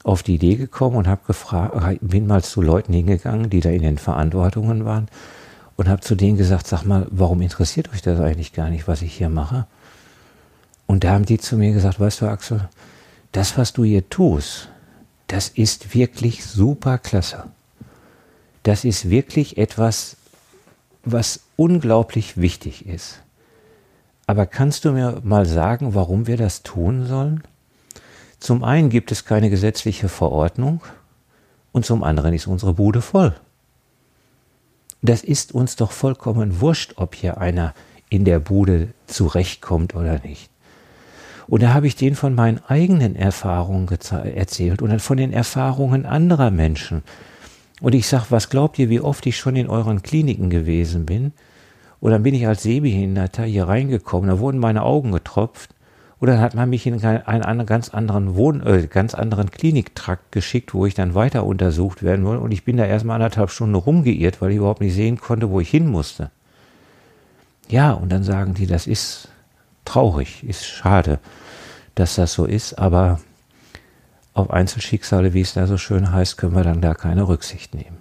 auf 0.02 0.24
die 0.24 0.34
Idee 0.34 0.56
gekommen 0.56 0.96
und 0.96 1.06
habe 1.06 1.20
gefragt, 1.28 2.00
bin 2.00 2.26
mal 2.26 2.42
zu 2.42 2.60
Leuten 2.60 2.92
hingegangen, 2.92 3.50
die 3.50 3.60
da 3.60 3.70
in 3.70 3.82
den 3.82 3.98
Verantwortungen 3.98 4.84
waren 4.84 5.06
und 5.80 5.88
habe 5.88 6.02
zu 6.02 6.14
denen 6.14 6.36
gesagt, 6.36 6.66
sag 6.66 6.84
mal, 6.84 7.06
warum 7.10 7.40
interessiert 7.40 7.90
euch 7.90 8.02
das 8.02 8.20
eigentlich 8.20 8.52
gar 8.52 8.68
nicht, 8.68 8.86
was 8.86 9.00
ich 9.00 9.14
hier 9.14 9.30
mache? 9.30 9.66
Und 10.86 11.04
da 11.04 11.12
haben 11.12 11.24
die 11.24 11.38
zu 11.38 11.56
mir 11.56 11.72
gesagt, 11.72 11.98
weißt 11.98 12.20
du, 12.20 12.26
Axel, 12.26 12.68
das, 13.32 13.56
was 13.56 13.72
du 13.72 13.82
hier 13.82 14.06
tust, 14.10 14.68
das 15.26 15.48
ist 15.48 15.94
wirklich 15.94 16.44
super 16.44 16.98
klasse. 16.98 17.44
Das 18.62 18.84
ist 18.84 19.08
wirklich 19.08 19.56
etwas, 19.56 20.18
was 21.02 21.40
unglaublich 21.56 22.36
wichtig 22.36 22.84
ist. 22.84 23.20
Aber 24.26 24.44
kannst 24.44 24.84
du 24.84 24.92
mir 24.92 25.22
mal 25.24 25.46
sagen, 25.46 25.94
warum 25.94 26.26
wir 26.26 26.36
das 26.36 26.62
tun 26.62 27.06
sollen? 27.06 27.42
Zum 28.38 28.64
einen 28.64 28.90
gibt 28.90 29.12
es 29.12 29.24
keine 29.24 29.48
gesetzliche 29.48 30.10
Verordnung 30.10 30.82
und 31.72 31.86
zum 31.86 32.02
anderen 32.02 32.34
ist 32.34 32.46
unsere 32.46 32.74
Bude 32.74 33.00
voll. 33.00 33.34
Das 35.02 35.22
ist 35.22 35.52
uns 35.52 35.76
doch 35.76 35.92
vollkommen 35.92 36.60
wurscht, 36.60 36.94
ob 36.96 37.14
hier 37.14 37.38
einer 37.38 37.74
in 38.10 38.24
der 38.24 38.38
Bude 38.38 38.88
zurechtkommt 39.06 39.94
oder 39.94 40.20
nicht. 40.20 40.50
Und 41.46 41.62
da 41.62 41.74
habe 41.74 41.86
ich 41.86 41.96
denen 41.96 42.16
von 42.16 42.34
meinen 42.34 42.60
eigenen 42.68 43.16
Erfahrungen 43.16 43.88
erzählt 43.88 44.82
und 44.82 44.90
dann 44.90 45.00
von 45.00 45.16
den 45.16 45.32
Erfahrungen 45.32 46.06
anderer 46.06 46.50
Menschen. 46.50 47.02
Und 47.80 47.94
ich 47.94 48.06
sage, 48.06 48.26
was 48.28 48.50
glaubt 48.50 48.78
ihr, 48.78 48.88
wie 48.90 49.00
oft 49.00 49.26
ich 49.26 49.36
schon 49.36 49.56
in 49.56 49.68
euren 49.68 50.02
Kliniken 50.02 50.50
gewesen 50.50 51.06
bin? 51.06 51.32
Und 51.98 52.12
dann 52.12 52.22
bin 52.22 52.34
ich 52.34 52.46
als 52.46 52.62
Sehbehinderter 52.62 53.44
hier 53.44 53.68
reingekommen, 53.68 54.28
da 54.30 54.38
wurden 54.38 54.58
meine 54.58 54.82
Augen 54.82 55.12
getropft. 55.12 55.70
Dann 56.20 56.40
hat 56.40 56.54
man 56.54 56.68
mich 56.68 56.87
in 56.87 57.02
einen 57.02 57.66
ganz 57.66 57.88
anderen 57.88 58.35
Wohn 58.35 58.64
äh, 58.66 58.87
ganz 58.88 59.14
anderen 59.14 59.50
Kliniktrakt 59.50 60.33
geschickt, 60.33 60.74
wo 60.74 60.85
ich 60.85 60.94
dann 60.94 61.14
weiter 61.14 61.44
untersucht 61.46 62.02
werden 62.02 62.24
wollte. 62.26 62.42
Und 62.42 62.52
ich 62.52 62.64
bin 62.64 62.76
da 62.76 62.85
erstmal 62.85 63.16
anderthalb 63.16 63.50
Stunden 63.50 63.74
rumgeirrt, 63.74 64.40
weil 64.40 64.50
ich 64.50 64.59
überhaupt 64.59 64.83
nicht 64.83 64.94
sehen 64.94 65.18
konnte, 65.18 65.50
wo 65.50 65.61
ich 65.61 65.70
hin 65.70 65.87
musste. 65.87 66.30
Ja, 67.68 67.92
und 67.92 68.11
dann 68.11 68.22
sagen 68.22 68.54
die, 68.54 68.66
das 68.66 68.87
ist 68.87 69.28
traurig, 69.85 70.44
ist 70.44 70.66
schade 70.66 71.20
dass 72.00 72.14
das 72.14 72.33
so 72.33 72.46
ist, 72.46 72.78
aber 72.78 73.20
auf 74.33 74.50
Einzelschicksale, 74.50 75.35
wie 75.35 75.42
es 75.42 75.54
da 75.54 75.66
so 75.66 75.76
schön 75.76 76.12
heißt, 76.12 76.38
können 76.38 76.54
wir 76.54 76.64
dann 76.64 76.80
da 76.80 76.94
keine 76.94 77.28
Rücksicht 77.28 77.74
nehmen. 77.74 77.98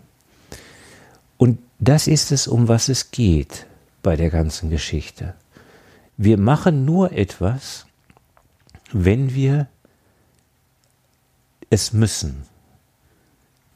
Und 1.38 1.60
das 1.80 2.08
ist 2.08 2.32
es, 2.32 2.48
um 2.48 2.68
was 2.68 2.90
es 2.90 3.12
geht 3.12 3.66
bei 4.02 4.16
der 4.16 4.30
ganzen 4.30 4.70
Geschichte. 4.70 5.34
Wir 6.18 6.38
machen 6.38 6.86
nur 6.86 7.12
etwas, 7.12 7.88
wenn 8.92 9.34
wir 9.34 9.68
es 11.70 11.94
müssen. 11.94 12.44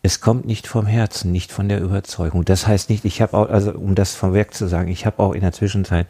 Es 0.01 0.19
kommt 0.19 0.45
nicht 0.45 0.67
vom 0.67 0.85
Herzen, 0.85 1.31
nicht 1.31 1.51
von 1.51 1.69
der 1.69 1.81
Überzeugung. 1.81 2.43
Das 2.43 2.67
heißt 2.67 2.89
nicht, 2.89 3.05
ich 3.05 3.21
habe 3.21 3.37
auch, 3.37 3.49
also 3.49 3.71
um 3.71 3.95
das 3.95 4.15
vom 4.15 4.33
Werk 4.33 4.53
zu 4.53 4.67
sagen, 4.67 4.89
ich 4.91 5.05
habe 5.05 5.23
auch 5.23 5.33
in 5.33 5.41
der 5.41 5.53
Zwischenzeit 5.53 6.07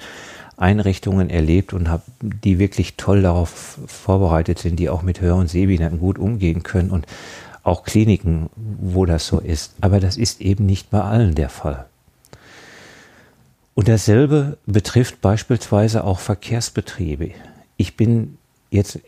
Einrichtungen 0.57 1.29
erlebt 1.29 1.73
und 1.73 1.89
habe 1.89 2.03
die 2.21 2.57
wirklich 2.57 2.95
toll 2.95 3.21
darauf 3.21 3.79
vorbereitet 3.85 4.59
sind, 4.59 4.77
die 4.77 4.89
auch 4.89 5.01
mit 5.01 5.21
Hör- 5.21 5.35
und 5.35 5.49
Sehbehinderten 5.49 5.99
gut 5.99 6.17
umgehen 6.17 6.63
können 6.63 6.89
und 6.89 7.05
auch 7.63 7.83
Kliniken, 7.83 8.49
wo 8.55 9.05
das 9.05 9.27
so 9.27 9.39
ist. 9.39 9.75
Aber 9.81 9.99
das 9.99 10.17
ist 10.17 10.41
eben 10.41 10.65
nicht 10.65 10.89
bei 10.89 11.01
allen 11.01 11.35
der 11.35 11.49
Fall. 11.49 11.85
Und 13.75 13.87
dasselbe 13.87 14.57
betrifft 14.65 15.21
beispielsweise 15.21 16.03
auch 16.03 16.19
Verkehrsbetriebe. 16.19 17.31
Ich 17.77 17.97
bin 17.97 18.37
jetzt 18.73 18.99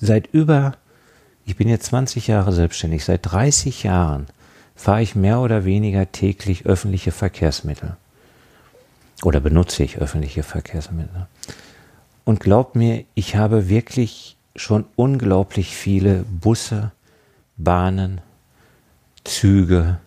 seit 0.00 0.28
über, 0.28 0.76
ich 1.44 1.56
bin 1.56 1.68
jetzt 1.68 1.86
20 1.86 2.28
Jahre 2.28 2.52
selbstständig, 2.52 3.04
seit 3.04 3.20
30 3.22 3.82
Jahren 3.82 4.26
fahre 4.76 5.02
ich 5.02 5.16
mehr 5.16 5.40
oder 5.40 5.64
weniger 5.64 6.12
täglich 6.12 6.66
öffentliche 6.66 7.10
Verkehrsmittel. 7.10 7.96
Oder 9.24 9.40
benutze 9.40 9.82
ich 9.82 9.98
öffentliche 9.98 10.44
Verkehrsmittel. 10.44 11.26
Und 12.24 12.38
glaubt 12.38 12.76
mir, 12.76 13.04
ich 13.14 13.34
habe 13.34 13.68
wirklich 13.68 14.36
schon 14.54 14.84
unglaublich 14.94 15.74
viele 15.74 16.24
Busse, 16.28 16.92
Bahnen, 17.56 18.20
Züge 19.24 19.98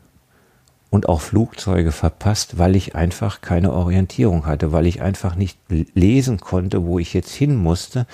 und 0.90 1.10
auch 1.10 1.22
Flugzeuge 1.22 1.92
verpasst, 1.92 2.58
weil 2.58 2.76
ich 2.76 2.96
einfach 2.96 3.42
keine 3.42 3.74
Orientierung 3.74 4.46
hatte, 4.46 4.72
weil 4.72 4.86
ich 4.86 5.02
einfach 5.02 5.36
nicht 5.36 5.58
lesen 5.70 6.40
konnte, 6.40 6.86
wo 6.86 7.00
ich 7.00 7.14
jetzt 7.14 7.34
hin 7.34 7.56
musste 7.56 8.06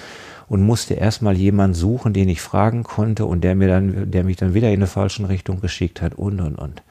und 0.49 0.63
musste 0.63 0.93
erstmal 0.93 1.35
jemanden 1.35 1.75
suchen, 1.75 2.13
den 2.13 2.29
ich 2.29 2.41
fragen 2.41 2.83
konnte 2.83 3.25
und 3.25 3.41
der 3.41 3.55
mir 3.55 3.67
dann, 3.67 4.11
der 4.11 4.23
mich 4.23 4.37
dann 4.37 4.53
wieder 4.53 4.69
in 4.69 4.75
eine 4.75 4.87
falsche 4.87 5.27
Richtung 5.27 5.59
geschickt 5.59 6.01
hat 6.01 6.15
und 6.15 6.39
und 6.39 6.55
und. 6.55 6.81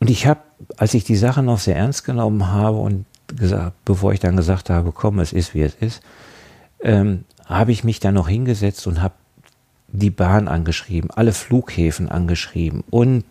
Und 0.00 0.10
ich 0.10 0.26
habe, 0.26 0.40
als 0.76 0.94
ich 0.94 1.04
die 1.04 1.16
Sache 1.16 1.42
noch 1.42 1.58
sehr 1.58 1.76
ernst 1.76 2.04
genommen 2.04 2.48
habe 2.48 2.78
und 2.78 3.04
gesagt, 3.36 3.72
bevor 3.84 4.12
ich 4.12 4.20
dann 4.20 4.36
gesagt 4.36 4.70
habe, 4.70 4.92
komm, 4.92 5.18
es 5.18 5.32
ist 5.32 5.54
wie 5.54 5.62
es 5.62 5.74
ist, 5.74 6.02
ähm, 6.80 7.24
habe 7.44 7.72
ich 7.72 7.84
mich 7.84 8.00
dann 8.00 8.14
noch 8.14 8.28
hingesetzt 8.28 8.86
und 8.86 9.02
habe 9.02 9.14
die 9.88 10.10
Bahn 10.10 10.48
angeschrieben, 10.48 11.10
alle 11.10 11.32
Flughäfen 11.32 12.08
angeschrieben 12.08 12.84
und 12.90 13.24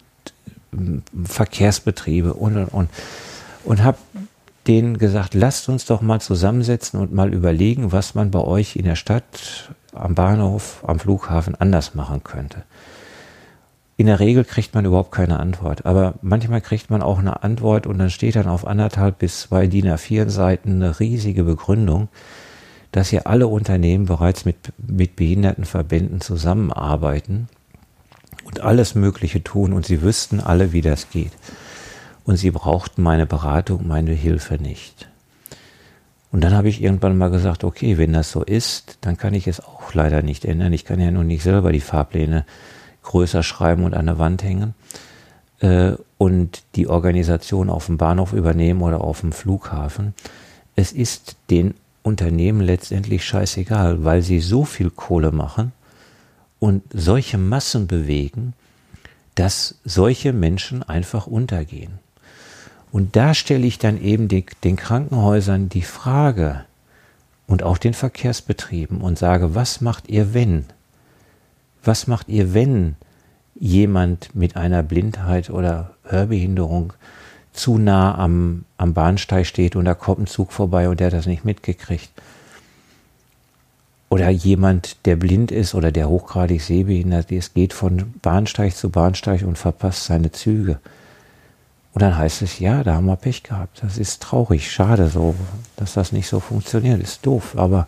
äh, 0.74 0.78
Verkehrsbetriebe 1.24 2.34
und 2.34 2.58
und 2.58 2.68
und 2.68 2.90
und 3.64 3.84
habe 3.84 3.98
denen 4.68 4.98
gesagt, 4.98 5.34
lasst 5.34 5.70
uns 5.70 5.86
doch 5.86 6.02
mal 6.02 6.20
zusammensetzen 6.20 7.00
und 7.00 7.14
mal 7.14 7.34
überlegen, 7.34 7.92
was 7.92 8.16
man 8.16 8.32
bei 8.32 8.40
euch 8.40 8.76
in 8.76 8.86
der 8.86 8.96
Stadt, 8.96 9.72
am 9.94 10.14
Bahnhof, 10.14 10.84
am 10.86 11.00
Flughafen 11.00 11.56
anders 11.56 11.96
machen 11.96 12.24
könnte. 12.24 12.64
In 13.96 14.06
der 14.06 14.20
Regel 14.20 14.46
kriegt 14.46 14.76
man 14.76 14.86
überhaupt 14.86 15.12
keine 15.12 15.40
Antwort, 15.40 15.86
aber 15.86 16.16
manchmal 16.22 16.62
kriegt 16.62 16.92
man 16.92 17.02
auch 17.02 17.18
eine 17.18 17.44
Antwort 17.44 17.88
und 17.88 17.98
dann 17.98 18.12
steht 18.12 18.36
dann 18.36 18.48
auf 18.48 18.68
anderthalb 18.68 19.18
bis 19.18 19.42
zwei 19.42 19.66
DIN 19.66 19.88
A4 19.88 20.30
Seiten 20.30 20.76
eine 20.76 21.00
riesige 21.00 21.44
Begründung, 21.44 22.10
dass 22.92 23.10
hier 23.10 23.26
alle 23.26 23.48
Unternehmen 23.48 24.06
bereits 24.06 24.46
mit, 24.46 24.58
mit 24.78 25.16
Behindertenverbänden 25.16 26.22
zusammenarbeiten 26.22 27.50
und 28.46 28.60
alles 28.60 28.94
Mögliche 28.94 29.44
tun 29.44 29.74
und 29.74 29.86
sie 29.86 30.04
wüssten 30.04 30.40
alle, 30.40 30.74
wie 30.74 30.82
das 30.82 31.10
geht 31.10 31.32
und 32.28 32.36
sie 32.36 32.52
brauchten 32.52 33.02
meine 33.02 33.26
Beratung, 33.26 33.88
meine 33.88 34.12
Hilfe 34.12 34.56
nicht. 34.56 35.08
Und 36.30 36.44
dann 36.44 36.54
habe 36.54 36.68
ich 36.68 36.84
irgendwann 36.84 37.18
mal 37.18 37.32
gesagt, 37.32 37.64
okay, 37.64 37.98
wenn 37.98 38.12
das 38.12 38.32
so 38.32 38.44
ist, 38.44 38.98
dann 39.00 39.18
kann 39.18 39.34
ich 39.34 39.48
es 39.48 39.62
auch 39.62 39.94
leider 39.94 40.22
nicht 40.22 40.44
ändern. 40.44 40.74
Ich 40.74 40.84
kann 40.84 41.00
ja 41.00 41.10
nun 41.10 41.28
nicht 41.28 41.42
selber 41.42 41.72
die 41.72 41.80
Fahrpläne 41.80 42.46
größer 43.04 43.44
schreiben 43.44 43.86
und 43.86 43.94
an 43.94 44.08
der 44.08 44.20
Wand 44.20 44.44
hängen 44.44 44.76
äh, 45.62 45.94
und 46.18 46.64
die 46.76 46.90
Organisation 46.90 47.70
auf 47.70 47.86
dem 47.86 47.98
Bahnhof 47.98 48.34
übernehmen 48.34 48.82
oder 48.82 49.00
auf 49.00 49.22
dem 49.22 49.32
Flughafen. 49.32 50.14
Es 50.76 50.92
ist 50.92 51.38
den 51.50 51.76
Unternehmen 52.04 52.60
letztendlich 52.60 53.24
scheißegal, 53.24 54.04
weil 54.04 54.22
sie 54.22 54.42
so 54.42 54.66
viel 54.66 54.90
Kohle 54.90 55.32
machen 55.32 55.72
und 56.60 56.84
solche 56.94 57.38
Massen 57.38 57.88
bewegen, 57.88 58.54
dass 59.36 59.80
solche 59.86 60.34
Menschen 60.34 60.84
einfach 60.84 61.26
untergehen. 61.26 62.00
Und 62.92 63.16
da 63.16 63.34
stelle 63.34 63.68
ich 63.68 63.80
dann 63.80 64.02
eben 64.02 64.28
die, 64.28 64.46
den 64.64 64.76
Krankenhäusern 64.76 65.70
die 65.70 65.82
Frage 65.82 66.66
und 67.48 67.64
auch 67.64 67.78
den 67.78 67.94
Verkehrsbetrieben 67.94 69.02
und 69.02 69.18
sage, 69.18 69.56
was 69.56 69.82
macht 69.82 70.10
ihr, 70.10 70.34
wenn? 70.34 70.66
Was 71.84 72.08
macht 72.08 72.28
ihr, 72.30 72.54
wenn 72.54 72.96
jemand 73.56 74.36
mit 74.36 74.56
einer 74.56 74.84
Blindheit 74.84 75.50
oder 75.50 75.92
Hörbehinderung 76.04 76.94
zu 77.54 77.78
nah 77.78 78.16
am, 78.18 78.66
am 78.78 78.94
Bahnsteig 78.94 79.46
steht 79.48 79.76
und 79.76 79.86
da 79.86 79.94
kommt 79.94 80.20
ein 80.20 80.28
Zug 80.28 80.52
vorbei 80.52 80.90
und 80.90 81.00
der 81.00 81.08
hat 81.08 81.14
das 81.14 81.26
nicht 81.26 81.46
mitgekriegt? 81.46 82.12
Oder 84.10 84.30
jemand, 84.30 85.06
der 85.06 85.18
blind 85.18 85.52
ist 85.52 85.76
oder 85.76 85.92
der 85.92 86.08
hochgradig 86.08 86.62
sehbehindert 86.62 87.32
ist, 87.32 87.56
geht 87.56 87.74
von 87.74 88.14
Bahnsteig 88.22 88.76
zu 88.76 88.90
Bahnsteig 88.90 89.44
und 89.44 89.58
verpasst 89.58 90.06
seine 90.06 90.32
Züge. 90.32 90.80
Und 91.98 92.04
dann 92.04 92.16
heißt 92.16 92.44
es, 92.44 92.60
ja, 92.60 92.84
da 92.84 92.94
haben 92.94 93.08
wir 93.08 93.16
Pech 93.16 93.42
gehabt. 93.42 93.82
Das 93.82 93.98
ist 93.98 94.22
traurig, 94.22 94.72
schade 94.72 95.10
so, 95.10 95.34
dass 95.78 95.96
das 95.96 96.12
nicht 96.12 96.28
so 96.28 96.40
funktioniert. 96.40 97.02
Ist 97.02 97.26
doof, 97.26 97.56
aber 97.58 97.88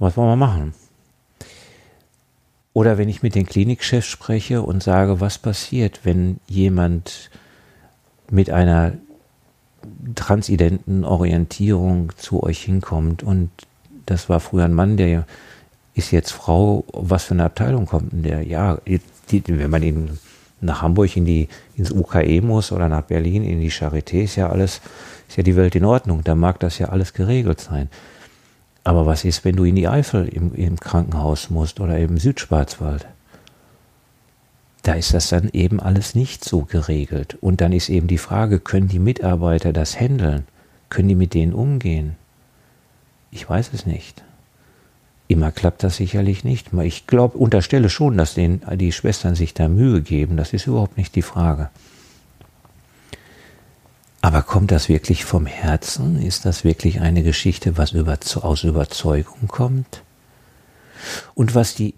was 0.00 0.16
wollen 0.16 0.30
wir 0.30 0.34
machen? 0.34 0.74
Oder 2.72 2.98
wenn 2.98 3.08
ich 3.08 3.22
mit 3.22 3.36
den 3.36 3.46
Klinikchefs 3.46 4.08
spreche 4.08 4.62
und 4.62 4.82
sage, 4.82 5.20
was 5.20 5.38
passiert, 5.38 6.00
wenn 6.02 6.40
jemand 6.48 7.30
mit 8.28 8.50
einer 8.50 8.94
transidenten 10.16 11.04
Orientierung 11.04 12.10
zu 12.16 12.42
euch 12.42 12.64
hinkommt 12.64 13.22
und 13.22 13.50
das 14.06 14.28
war 14.28 14.40
früher 14.40 14.64
ein 14.64 14.74
Mann, 14.74 14.96
der 14.96 15.24
ist 15.94 16.10
jetzt 16.10 16.32
Frau, 16.32 16.84
was 16.92 17.22
für 17.22 17.34
eine 17.34 17.44
Abteilung 17.44 17.86
kommt 17.86 18.12
denn 18.12 18.24
der? 18.24 18.42
Ja, 18.42 18.78
die, 19.30 19.44
wenn 19.46 19.70
man 19.70 19.84
ihn 19.84 20.18
nach 20.62 20.82
Hamburg 20.82 21.16
in 21.16 21.24
die, 21.24 21.48
ins 21.76 21.90
UKE 21.90 22.40
muss 22.40 22.72
oder 22.72 22.88
nach 22.88 23.02
Berlin 23.02 23.44
in 23.44 23.60
die 23.60 23.70
Charité, 23.70 24.22
ist 24.22 24.36
ja 24.36 24.48
alles, 24.48 24.80
ist 25.28 25.36
ja 25.36 25.42
die 25.42 25.56
Welt 25.56 25.74
in 25.74 25.84
Ordnung. 25.84 26.22
Da 26.24 26.34
mag 26.34 26.60
das 26.60 26.78
ja 26.78 26.88
alles 26.88 27.12
geregelt 27.12 27.60
sein. 27.60 27.88
Aber 28.84 29.06
was 29.06 29.24
ist, 29.24 29.44
wenn 29.44 29.56
du 29.56 29.64
in 29.64 29.76
die 29.76 29.88
Eifel 29.88 30.28
im, 30.28 30.54
im 30.54 30.78
Krankenhaus 30.78 31.50
musst 31.50 31.80
oder 31.80 31.98
im 31.98 32.18
Südschwarzwald? 32.18 33.06
Da 34.82 34.94
ist 34.94 35.14
das 35.14 35.28
dann 35.28 35.48
eben 35.52 35.78
alles 35.78 36.14
nicht 36.14 36.44
so 36.44 36.62
geregelt. 36.62 37.38
Und 37.40 37.60
dann 37.60 37.72
ist 37.72 37.88
eben 37.88 38.08
die 38.08 38.18
Frage, 38.18 38.58
können 38.58 38.88
die 38.88 38.98
Mitarbeiter 38.98 39.72
das 39.72 39.98
handeln? 39.98 40.46
Können 40.88 41.08
die 41.08 41.14
mit 41.14 41.34
denen 41.34 41.52
umgehen? 41.52 42.16
Ich 43.30 43.48
weiß 43.48 43.70
es 43.72 43.86
nicht. 43.86 44.22
Immer 45.28 45.50
klappt 45.50 45.82
das 45.82 45.96
sicherlich 45.96 46.44
nicht. 46.44 46.72
Ich 46.82 47.06
glaube, 47.06 47.38
unterstelle 47.38 47.88
schon, 47.88 48.16
dass 48.16 48.34
den, 48.34 48.62
die 48.74 48.92
Schwestern 48.92 49.34
sich 49.34 49.54
da 49.54 49.68
Mühe 49.68 50.02
geben. 50.02 50.36
Das 50.36 50.52
ist 50.52 50.66
überhaupt 50.66 50.98
nicht 50.98 51.14
die 51.14 51.22
Frage. 51.22 51.70
Aber 54.20 54.42
kommt 54.42 54.70
das 54.70 54.88
wirklich 54.88 55.24
vom 55.24 55.46
Herzen? 55.46 56.22
Ist 56.22 56.44
das 56.44 56.64
wirklich 56.64 57.00
eine 57.00 57.22
Geschichte, 57.22 57.76
was 57.76 57.92
über, 57.92 58.18
aus 58.42 58.62
Überzeugung 58.62 59.48
kommt? 59.48 60.02
Und 61.34 61.54
was 61.56 61.74
die 61.74 61.94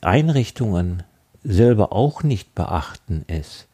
Einrichtungen 0.00 1.02
selber 1.44 1.92
auch 1.92 2.22
nicht 2.22 2.54
beachten 2.54 3.24
ist, 3.28 3.66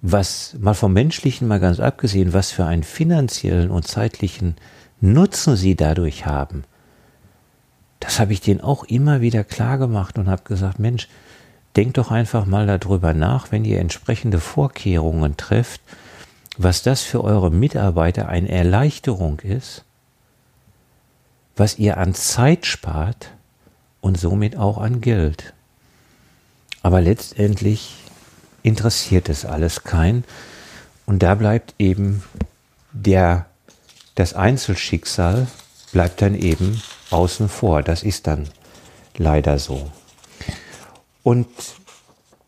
was 0.00 0.54
mal 0.60 0.74
vom 0.74 0.92
menschlichen 0.92 1.48
mal 1.48 1.58
ganz 1.58 1.80
abgesehen, 1.80 2.32
was 2.32 2.52
für 2.52 2.64
einen 2.64 2.84
finanziellen 2.84 3.70
und 3.70 3.88
zeitlichen 3.88 4.56
Nutzen 5.00 5.56
sie 5.56 5.74
dadurch 5.74 6.26
haben, 6.26 6.64
das 8.00 8.20
habe 8.20 8.32
ich 8.32 8.40
denen 8.40 8.60
auch 8.60 8.84
immer 8.84 9.20
wieder 9.20 9.44
klar 9.44 9.78
gemacht 9.78 10.18
und 10.18 10.28
habe 10.28 10.42
gesagt, 10.44 10.78
Mensch, 10.78 11.08
denkt 11.76 11.98
doch 11.98 12.10
einfach 12.10 12.46
mal 12.46 12.66
darüber 12.66 13.14
nach, 13.14 13.52
wenn 13.52 13.64
ihr 13.64 13.80
entsprechende 13.80 14.40
Vorkehrungen 14.40 15.36
trefft, 15.36 15.80
was 16.56 16.82
das 16.82 17.02
für 17.02 17.22
eure 17.22 17.50
Mitarbeiter 17.50 18.28
eine 18.28 18.48
Erleichterung 18.48 19.40
ist, 19.40 19.84
was 21.54 21.78
ihr 21.78 21.98
an 21.98 22.14
Zeit 22.14 22.66
spart 22.66 23.30
und 24.00 24.18
somit 24.18 24.56
auch 24.56 24.78
an 24.78 25.00
Geld. 25.00 25.52
Aber 26.82 27.00
letztendlich 27.00 27.96
interessiert 28.62 29.28
es 29.28 29.44
alles 29.44 29.84
kein 29.84 30.24
und 31.04 31.22
da 31.22 31.34
bleibt 31.34 31.74
eben 31.78 32.22
der 32.92 33.46
das 34.14 34.32
Einzelschicksal 34.32 35.46
bleibt 35.92 36.22
dann 36.22 36.34
eben 36.34 36.82
außen 37.10 37.48
vor. 37.48 37.82
Das 37.82 38.02
ist 38.02 38.26
dann 38.26 38.48
leider 39.16 39.58
so. 39.58 39.90
Und 41.22 41.48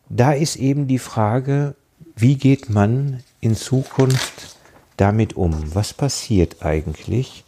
da 0.09 0.31
ist 0.31 0.55
eben 0.55 0.87
die 0.87 0.99
Frage, 0.99 1.75
wie 2.15 2.35
geht 2.35 2.69
man 2.69 3.23
in 3.39 3.55
Zukunft 3.55 4.57
damit 4.97 5.35
um? 5.35 5.75
Was 5.75 5.93
passiert 5.93 6.63
eigentlich, 6.65 7.43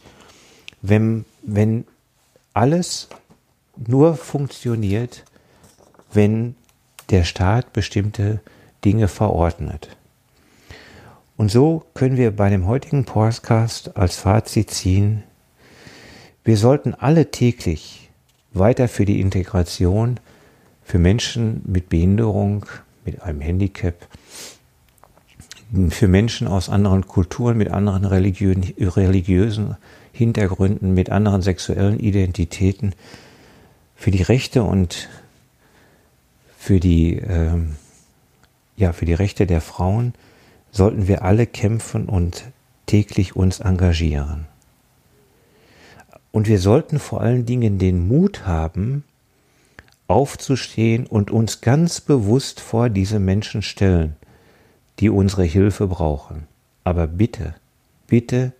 wenn, 0.80 1.24
wenn 1.42 1.84
alles 2.54 3.08
nur 3.76 4.16
funktioniert, 4.16 5.24
wenn 6.12 6.54
der 7.10 7.24
Staat 7.24 7.72
bestimmte 7.72 8.40
Dinge 8.84 9.08
verordnet? 9.08 9.96
Und 11.36 11.50
so 11.50 11.84
können 11.94 12.16
wir 12.16 12.30
bei 12.34 12.50
dem 12.50 12.66
heutigen 12.66 13.04
Podcast 13.04 13.96
als 13.96 14.16
Fazit 14.16 14.70
ziehen, 14.70 15.24
wir 16.44 16.56
sollten 16.56 16.94
alle 16.94 17.30
täglich 17.30 18.10
weiter 18.52 18.88
für 18.88 19.04
die 19.04 19.20
Integration 19.20 20.18
für 20.84 20.98
Menschen 20.98 21.62
mit 21.64 21.88
Behinderung, 21.88 22.66
mit 23.04 23.22
einem 23.22 23.40
Handicap, 23.40 23.94
für 25.88 26.08
Menschen 26.08 26.46
aus 26.46 26.68
anderen 26.68 27.06
Kulturen, 27.06 27.56
mit 27.56 27.70
anderen 27.70 28.04
religiösen 28.04 29.76
Hintergründen, 30.12 30.92
mit 30.92 31.10
anderen 31.10 31.40
sexuellen 31.40 31.98
Identitäten, 31.98 32.94
für 33.96 34.10
die 34.10 34.22
Rechte 34.22 34.64
und 34.64 35.08
für 36.58 36.78
die, 36.78 37.16
äh, 37.16 37.58
ja, 38.76 38.92
für 38.92 39.06
die 39.06 39.14
Rechte 39.14 39.46
der 39.46 39.60
Frauen 39.60 40.12
sollten 40.72 41.08
wir 41.08 41.22
alle 41.22 41.46
kämpfen 41.46 42.06
und 42.06 42.44
täglich 42.86 43.34
uns 43.36 43.60
engagieren. 43.60 44.51
Und 46.32 46.48
wir 46.48 46.58
sollten 46.58 46.98
vor 46.98 47.20
allen 47.20 47.46
Dingen 47.46 47.78
den 47.78 48.08
Mut 48.08 48.46
haben, 48.46 49.04
aufzustehen 50.08 51.06
und 51.06 51.30
uns 51.30 51.60
ganz 51.60 52.00
bewusst 52.00 52.60
vor 52.60 52.90
diese 52.90 53.18
Menschen 53.18 53.62
stellen, 53.62 54.16
die 54.98 55.10
unsere 55.10 55.44
Hilfe 55.44 55.86
brauchen. 55.86 56.46
Aber 56.84 57.06
bitte, 57.06 57.54
bitte 58.06 58.52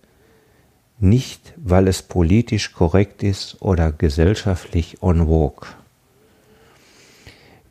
nicht, 0.99 1.53
weil 1.57 1.87
es 1.87 2.01
politisch 2.01 2.71
korrekt 2.73 3.23
ist 3.23 3.61
oder 3.61 3.91
gesellschaftlich 3.91 5.01
on 5.01 5.25
vogue. 5.25 5.67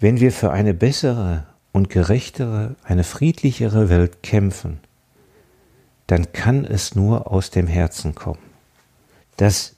Wenn 0.01 0.21
wir 0.21 0.33
für 0.33 0.51
eine 0.51 0.75
bessere 0.75 1.47
und 1.73 1.89
gerechtere, 1.89 2.77
eine 2.85 3.05
friedlichere 3.05 3.89
Welt 3.89 4.23
kämpfen, 4.23 4.81
dann 6.07 6.33
kann 6.33 6.65
es 6.65 6.95
nur 6.95 7.31
aus 7.31 7.51
dem 7.51 7.67
Herzen 7.67 8.15
kommen. 8.15 8.43
Dass, 9.37 9.75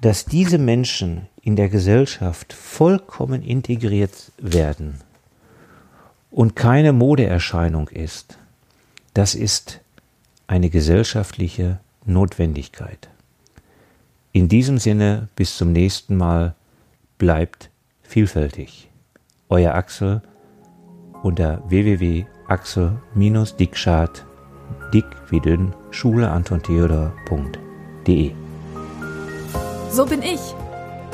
dass 0.00 0.24
diese 0.24 0.58
Menschen 0.58 1.26
in 1.42 1.56
der 1.56 1.68
Gesellschaft 1.68 2.52
vollkommen 2.52 3.42
integriert 3.42 4.30
werden 4.38 5.00
und 6.30 6.54
keine 6.56 6.92
Modeerscheinung 6.92 7.88
ist, 7.88 8.38
das 9.14 9.34
ist 9.34 9.80
eine 10.46 10.70
gesellschaftliche 10.70 11.80
Notwendigkeit. 12.04 13.08
In 14.32 14.48
diesem 14.48 14.78
Sinne, 14.78 15.28
bis 15.34 15.56
zum 15.56 15.72
nächsten 15.72 16.16
Mal, 16.16 16.54
bleibt 17.16 17.70
vielfältig. 18.02 18.90
Euer 19.48 19.74
Axel 19.74 20.20
unter 21.22 21.62
www.axel-dickschad 21.68 24.26
dick 24.92 25.06
wie 25.30 25.40
dünn 25.40 25.72
Schule 25.90 26.30
Anton 26.30 26.62
Theodor.de 26.62 28.45
So 29.90 30.04
bin 30.04 30.22
ich. 30.22 30.40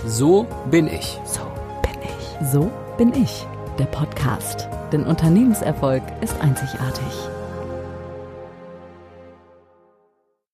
So 0.06 0.46
bin 0.70 0.86
ich. 0.86 1.18
So 1.24 1.40
bin 1.82 2.02
ich. 2.02 2.48
So 2.50 2.70
bin 2.98 3.12
ich. 3.14 3.46
Der 3.78 3.86
Podcast. 3.86 4.68
Denn 4.92 5.04
Unternehmenserfolg 5.04 6.02
ist 6.20 6.38
einzigartig. 6.40 7.31